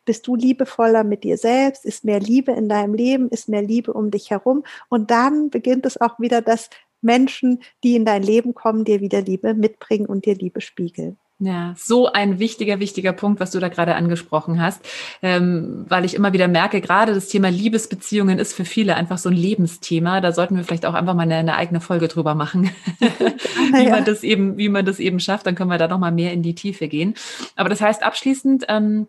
bist 0.05 0.25
du 0.25 0.35
liebevoller 0.35 1.03
mit 1.03 1.23
dir 1.23 1.37
selbst, 1.37 1.85
ist 1.85 2.03
mehr 2.03 2.19
Liebe 2.19 2.51
in 2.51 2.67
deinem 2.67 2.95
Leben, 2.95 3.29
ist 3.29 3.47
mehr 3.47 3.61
Liebe 3.61 3.93
um 3.93 4.09
dich 4.09 4.31
herum 4.31 4.63
und 4.89 5.11
dann 5.11 5.51
beginnt 5.51 5.85
es 5.85 6.01
auch 6.01 6.19
wieder, 6.19 6.41
dass 6.41 6.69
Menschen, 7.01 7.61
die 7.83 7.95
in 7.95 8.05
dein 8.05 8.23
Leben 8.23 8.55
kommen, 8.55 8.85
dir 8.85 9.01
wieder 9.01 9.21
Liebe 9.21 9.53
mitbringen 9.53 10.07
und 10.07 10.25
dir 10.25 10.35
Liebe 10.35 10.61
spiegeln. 10.61 11.17
Ja, 11.41 11.73
so 11.77 12.11
ein 12.11 12.37
wichtiger, 12.37 12.81
wichtiger 12.81 13.13
Punkt, 13.13 13.39
was 13.39 13.51
du 13.51 13.59
da 13.59 13.69
gerade 13.69 13.95
angesprochen 13.95 14.61
hast, 14.61 14.81
ähm, 15.21 15.85
weil 15.87 16.03
ich 16.03 16.13
immer 16.13 16.33
wieder 16.33 16.49
merke, 16.49 16.81
gerade 16.81 17.13
das 17.13 17.29
Thema 17.29 17.49
Liebesbeziehungen 17.49 18.39
ist 18.39 18.53
für 18.53 18.65
viele 18.65 18.95
einfach 18.95 19.17
so 19.17 19.29
ein 19.29 19.35
Lebensthema. 19.35 20.19
Da 20.19 20.33
sollten 20.33 20.57
wir 20.57 20.65
vielleicht 20.65 20.85
auch 20.85 20.95
einfach 20.95 21.13
mal 21.13 21.23
eine, 21.23 21.35
eine 21.35 21.55
eigene 21.55 21.79
Folge 21.79 22.09
drüber 22.09 22.35
machen, 22.35 22.71
wie 22.99 23.85
ja. 23.85 23.89
man 23.89 24.03
das 24.03 24.23
eben, 24.23 24.57
wie 24.57 24.67
man 24.67 24.85
das 24.85 24.99
eben 24.99 25.21
schafft. 25.21 25.45
Dann 25.45 25.55
können 25.55 25.69
wir 25.69 25.77
da 25.77 25.87
noch 25.87 25.97
mal 25.97 26.11
mehr 26.11 26.33
in 26.33 26.43
die 26.43 26.55
Tiefe 26.55 26.89
gehen. 26.89 27.13
Aber 27.55 27.69
das 27.69 27.79
heißt 27.79 28.03
abschließend. 28.03 28.65
Ähm, 28.67 29.07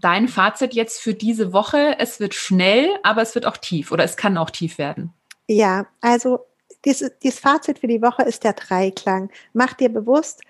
Dein 0.00 0.26
Fazit 0.26 0.74
jetzt 0.74 1.00
für 1.00 1.14
diese 1.14 1.52
Woche, 1.52 1.94
es 2.00 2.18
wird 2.18 2.34
schnell, 2.34 2.88
aber 3.04 3.22
es 3.22 3.36
wird 3.36 3.46
auch 3.46 3.56
tief 3.56 3.92
oder 3.92 4.02
es 4.02 4.16
kann 4.16 4.36
auch 4.36 4.50
tief 4.50 4.78
werden. 4.78 5.12
Ja, 5.46 5.86
also 6.00 6.40
dieses, 6.84 7.16
dieses 7.22 7.38
Fazit 7.38 7.78
für 7.78 7.86
die 7.86 8.02
Woche 8.02 8.24
ist 8.24 8.42
der 8.42 8.54
Dreiklang. 8.54 9.30
Mach 9.52 9.74
dir 9.74 9.88
bewusst, 9.88 10.42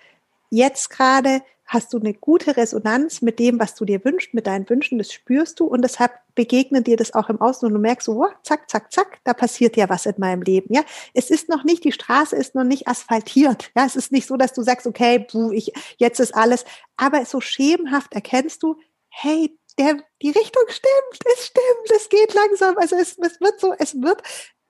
jetzt 0.51 0.91
gerade 0.91 1.43
hast 1.67 1.93
du 1.93 1.99
eine 1.99 2.15
gute 2.15 2.57
Resonanz 2.57 3.23
mit 3.23 3.39
dem, 3.39 3.59
was 3.59 3.75
du 3.75 3.85
dir 3.85 4.05
wünschst, 4.05 4.35
mit 4.35 4.47
deinen 4.47 4.69
Wünschen, 4.71 4.99
das 4.99 5.13
spürst 5.13 5.59
du 5.59 5.67
und 5.67 5.83
deshalb 5.83 6.13
begegnet 6.37 6.87
dir 6.87 6.97
das 6.97 7.13
auch 7.13 7.29
im 7.29 7.41
Außen 7.41 7.67
und 7.67 7.75
du 7.75 7.81
merkst 7.81 8.07
so, 8.07 8.23
oh, 8.23 8.29
zack, 8.45 8.71
zack, 8.71 8.93
zack, 8.93 9.19
da 9.25 9.35
passiert 9.35 9.77
ja 9.77 9.89
was 9.89 10.07
in 10.07 10.15
meinem 10.19 10.43
Leben, 10.43 10.73
ja. 10.73 10.83
Es 11.13 11.31
ist 11.31 11.49
noch 11.49 11.65
nicht, 11.65 11.83
die 11.83 11.93
Straße 11.93 12.37
ist 12.37 12.55
noch 12.55 12.65
nicht 12.65 12.87
asphaltiert, 12.87 13.73
ja. 13.77 13.85
Es 13.85 13.97
ist 13.97 14.13
nicht 14.13 14.29
so, 14.29 14.37
dass 14.37 14.53
du 14.53 14.63
sagst, 14.63 14.87
okay, 14.87 15.27
puh, 15.29 15.51
ich, 15.51 15.73
jetzt 15.97 16.21
ist 16.21 16.37
alles, 16.37 16.65
aber 16.97 17.25
so 17.25 17.41
schemenhaft 17.41 18.15
erkennst 18.15 18.63
du, 18.63 18.77
hey, 19.09 19.59
der, 19.79 19.97
die 20.23 20.31
Richtung 20.31 20.63
stimmt, 20.69 21.35
es 21.37 21.47
stimmt, 21.47 21.91
es 21.97 22.09
geht 22.09 22.33
langsam, 22.33 22.79
also 22.79 22.97
es, 22.97 23.19
es 23.19 23.41
wird 23.41 23.61
so, 23.61 23.75
es 23.79 24.01
wird 24.01 24.23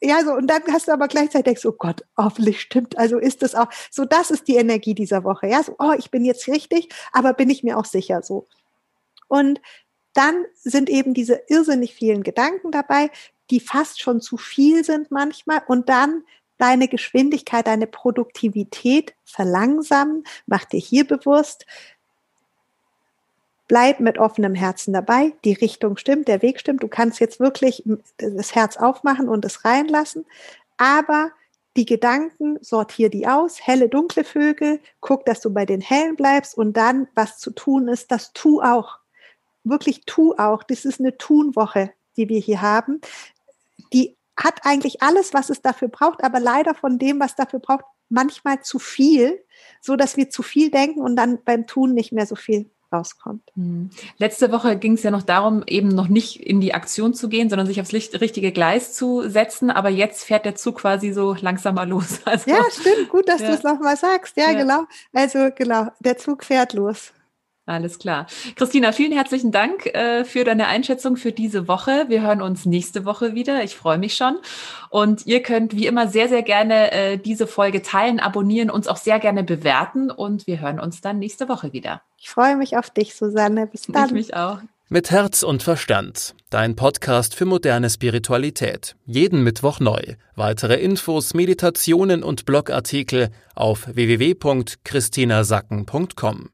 ja, 0.02 0.22
so, 0.22 0.32
und 0.32 0.46
dann 0.46 0.62
hast 0.70 0.88
du 0.88 0.92
aber 0.92 1.08
gleichzeitig 1.08 1.44
denkst, 1.44 1.66
oh 1.66 1.72
Gott, 1.72 2.02
hoffentlich 2.16 2.60
stimmt, 2.60 2.98
also 2.98 3.18
ist 3.18 3.42
es 3.42 3.54
auch, 3.54 3.68
so 3.90 4.04
das 4.04 4.30
ist 4.30 4.46
die 4.48 4.56
Energie 4.56 4.94
dieser 4.94 5.24
Woche, 5.24 5.48
ja, 5.48 5.62
so, 5.62 5.74
oh, 5.78 5.92
ich 5.96 6.10
bin 6.10 6.24
jetzt 6.24 6.48
richtig, 6.48 6.94
aber 7.12 7.32
bin 7.32 7.50
ich 7.50 7.62
mir 7.62 7.78
auch 7.78 7.86
sicher 7.86 8.22
so. 8.22 8.46
Und 9.28 9.60
dann 10.12 10.44
sind 10.54 10.88
eben 10.88 11.14
diese 11.14 11.42
irrsinnig 11.48 11.94
vielen 11.94 12.22
Gedanken 12.22 12.70
dabei, 12.70 13.10
die 13.50 13.60
fast 13.60 14.00
schon 14.00 14.20
zu 14.20 14.36
viel 14.36 14.84
sind 14.84 15.10
manchmal 15.10 15.62
und 15.66 15.88
dann 15.88 16.24
deine 16.58 16.88
Geschwindigkeit, 16.88 17.66
deine 17.66 17.86
Produktivität 17.86 19.14
verlangsamen, 19.24 20.24
mach 20.46 20.64
dir 20.64 20.80
hier 20.80 21.06
bewusst, 21.06 21.66
bleib 23.68 24.00
mit 24.00 24.18
offenem 24.18 24.54
Herzen 24.54 24.92
dabei. 24.92 25.32
Die 25.44 25.52
Richtung 25.52 25.96
stimmt, 25.96 26.28
der 26.28 26.42
Weg 26.42 26.60
stimmt. 26.60 26.82
Du 26.82 26.88
kannst 26.88 27.20
jetzt 27.20 27.40
wirklich 27.40 27.82
das 28.18 28.54
Herz 28.54 28.76
aufmachen 28.76 29.28
und 29.28 29.44
es 29.44 29.64
reinlassen. 29.64 30.24
Aber 30.76 31.32
die 31.76 31.84
Gedanken, 31.84 32.58
sortier 32.62 33.10
die 33.10 33.26
aus, 33.26 33.66
helle, 33.66 33.88
dunkle 33.88 34.24
Vögel, 34.24 34.80
guck, 35.00 35.26
dass 35.26 35.40
du 35.40 35.52
bei 35.52 35.66
den 35.66 35.80
hellen 35.80 36.16
bleibst 36.16 36.56
und 36.56 36.76
dann, 36.76 37.08
was 37.14 37.38
zu 37.38 37.50
tun 37.50 37.88
ist, 37.88 38.10
das 38.10 38.32
tu 38.32 38.62
auch. 38.62 38.98
Wirklich 39.64 40.02
tu 40.06 40.34
auch. 40.38 40.62
Das 40.62 40.84
ist 40.84 41.00
eine 41.00 41.18
Tunwoche, 41.18 41.90
die 42.16 42.28
wir 42.28 42.40
hier 42.40 42.62
haben. 42.62 43.00
Die 43.92 44.16
hat 44.36 44.60
eigentlich 44.62 45.02
alles, 45.02 45.34
was 45.34 45.50
es 45.50 45.60
dafür 45.60 45.88
braucht, 45.88 46.22
aber 46.22 46.40
leider 46.40 46.74
von 46.74 46.98
dem, 46.98 47.20
was 47.20 47.34
dafür 47.34 47.58
braucht, 47.58 47.84
manchmal 48.08 48.62
zu 48.62 48.78
viel, 48.78 49.42
so 49.80 49.96
dass 49.96 50.16
wir 50.16 50.30
zu 50.30 50.42
viel 50.42 50.70
denken 50.70 51.00
und 51.00 51.16
dann 51.16 51.42
beim 51.44 51.66
Tun 51.66 51.94
nicht 51.94 52.12
mehr 52.12 52.26
so 52.26 52.36
viel 52.36 52.70
rauskommt. 52.92 53.42
Hm. 53.54 53.90
Letzte 54.18 54.52
Woche 54.52 54.76
ging 54.76 54.94
es 54.94 55.02
ja 55.02 55.10
noch 55.10 55.22
darum, 55.22 55.62
eben 55.66 55.88
noch 55.88 56.08
nicht 56.08 56.40
in 56.40 56.60
die 56.60 56.74
Aktion 56.74 57.14
zu 57.14 57.28
gehen, 57.28 57.48
sondern 57.48 57.66
sich 57.66 57.80
aufs 57.80 57.92
richtige 57.92 58.52
Gleis 58.52 58.92
zu 58.92 59.28
setzen. 59.28 59.70
Aber 59.70 59.88
jetzt 59.88 60.24
fährt 60.24 60.44
der 60.44 60.54
Zug 60.54 60.78
quasi 60.78 61.12
so 61.12 61.34
langsamer 61.40 61.86
los. 61.86 62.20
Also, 62.24 62.50
ja, 62.50 62.62
stimmt. 62.70 63.08
Gut, 63.08 63.28
dass 63.28 63.40
ja. 63.40 63.48
du 63.48 63.54
es 63.54 63.62
nochmal 63.62 63.96
sagst. 63.96 64.36
Ja, 64.36 64.50
ja, 64.50 64.58
genau. 64.58 64.84
Also 65.12 65.50
genau, 65.54 65.88
der 66.00 66.16
Zug 66.16 66.44
fährt 66.44 66.72
los. 66.72 67.12
Alles 67.66 67.98
klar. 67.98 68.26
Christina, 68.54 68.92
vielen 68.92 69.10
herzlichen 69.10 69.50
Dank 69.50 69.86
äh, 69.86 70.24
für 70.24 70.44
deine 70.44 70.68
Einschätzung 70.68 71.16
für 71.16 71.32
diese 71.32 71.66
Woche. 71.66 72.04
Wir 72.06 72.22
hören 72.22 72.40
uns 72.40 72.64
nächste 72.64 73.04
Woche 73.04 73.34
wieder. 73.34 73.64
Ich 73.64 73.74
freue 73.74 73.98
mich 73.98 74.14
schon. 74.14 74.38
Und 74.88 75.26
ihr 75.26 75.42
könnt 75.42 75.74
wie 75.74 75.88
immer 75.88 76.06
sehr, 76.06 76.28
sehr 76.28 76.42
gerne 76.42 76.92
äh, 76.92 77.18
diese 77.18 77.48
Folge 77.48 77.82
teilen, 77.82 78.20
abonnieren, 78.20 78.70
uns 78.70 78.86
auch 78.86 78.98
sehr 78.98 79.18
gerne 79.18 79.42
bewerten. 79.42 80.12
Und 80.12 80.46
wir 80.46 80.60
hören 80.60 80.78
uns 80.78 81.00
dann 81.00 81.18
nächste 81.18 81.48
Woche 81.48 81.72
wieder. 81.72 82.02
Ich 82.18 82.30
freue 82.30 82.56
mich 82.56 82.76
auf 82.76 82.90
dich, 82.90 83.16
Susanne. 83.16 83.66
Bis 83.66 83.82
dann. 83.88 84.06
Ich 84.06 84.12
mich 84.12 84.36
auch. 84.36 84.60
Mit 84.88 85.10
Herz 85.10 85.42
und 85.42 85.64
Verstand. 85.64 86.36
Dein 86.48 86.76
Podcast 86.76 87.34
für 87.34 87.46
moderne 87.46 87.90
Spiritualität. 87.90 88.94
Jeden 89.04 89.42
Mittwoch 89.42 89.80
neu. 89.80 90.14
Weitere 90.36 90.76
Infos, 90.76 91.34
Meditationen 91.34 92.22
und 92.22 92.44
Blogartikel 92.44 93.30
auf 93.56 93.88
www.christinasacken.com. 93.92 96.44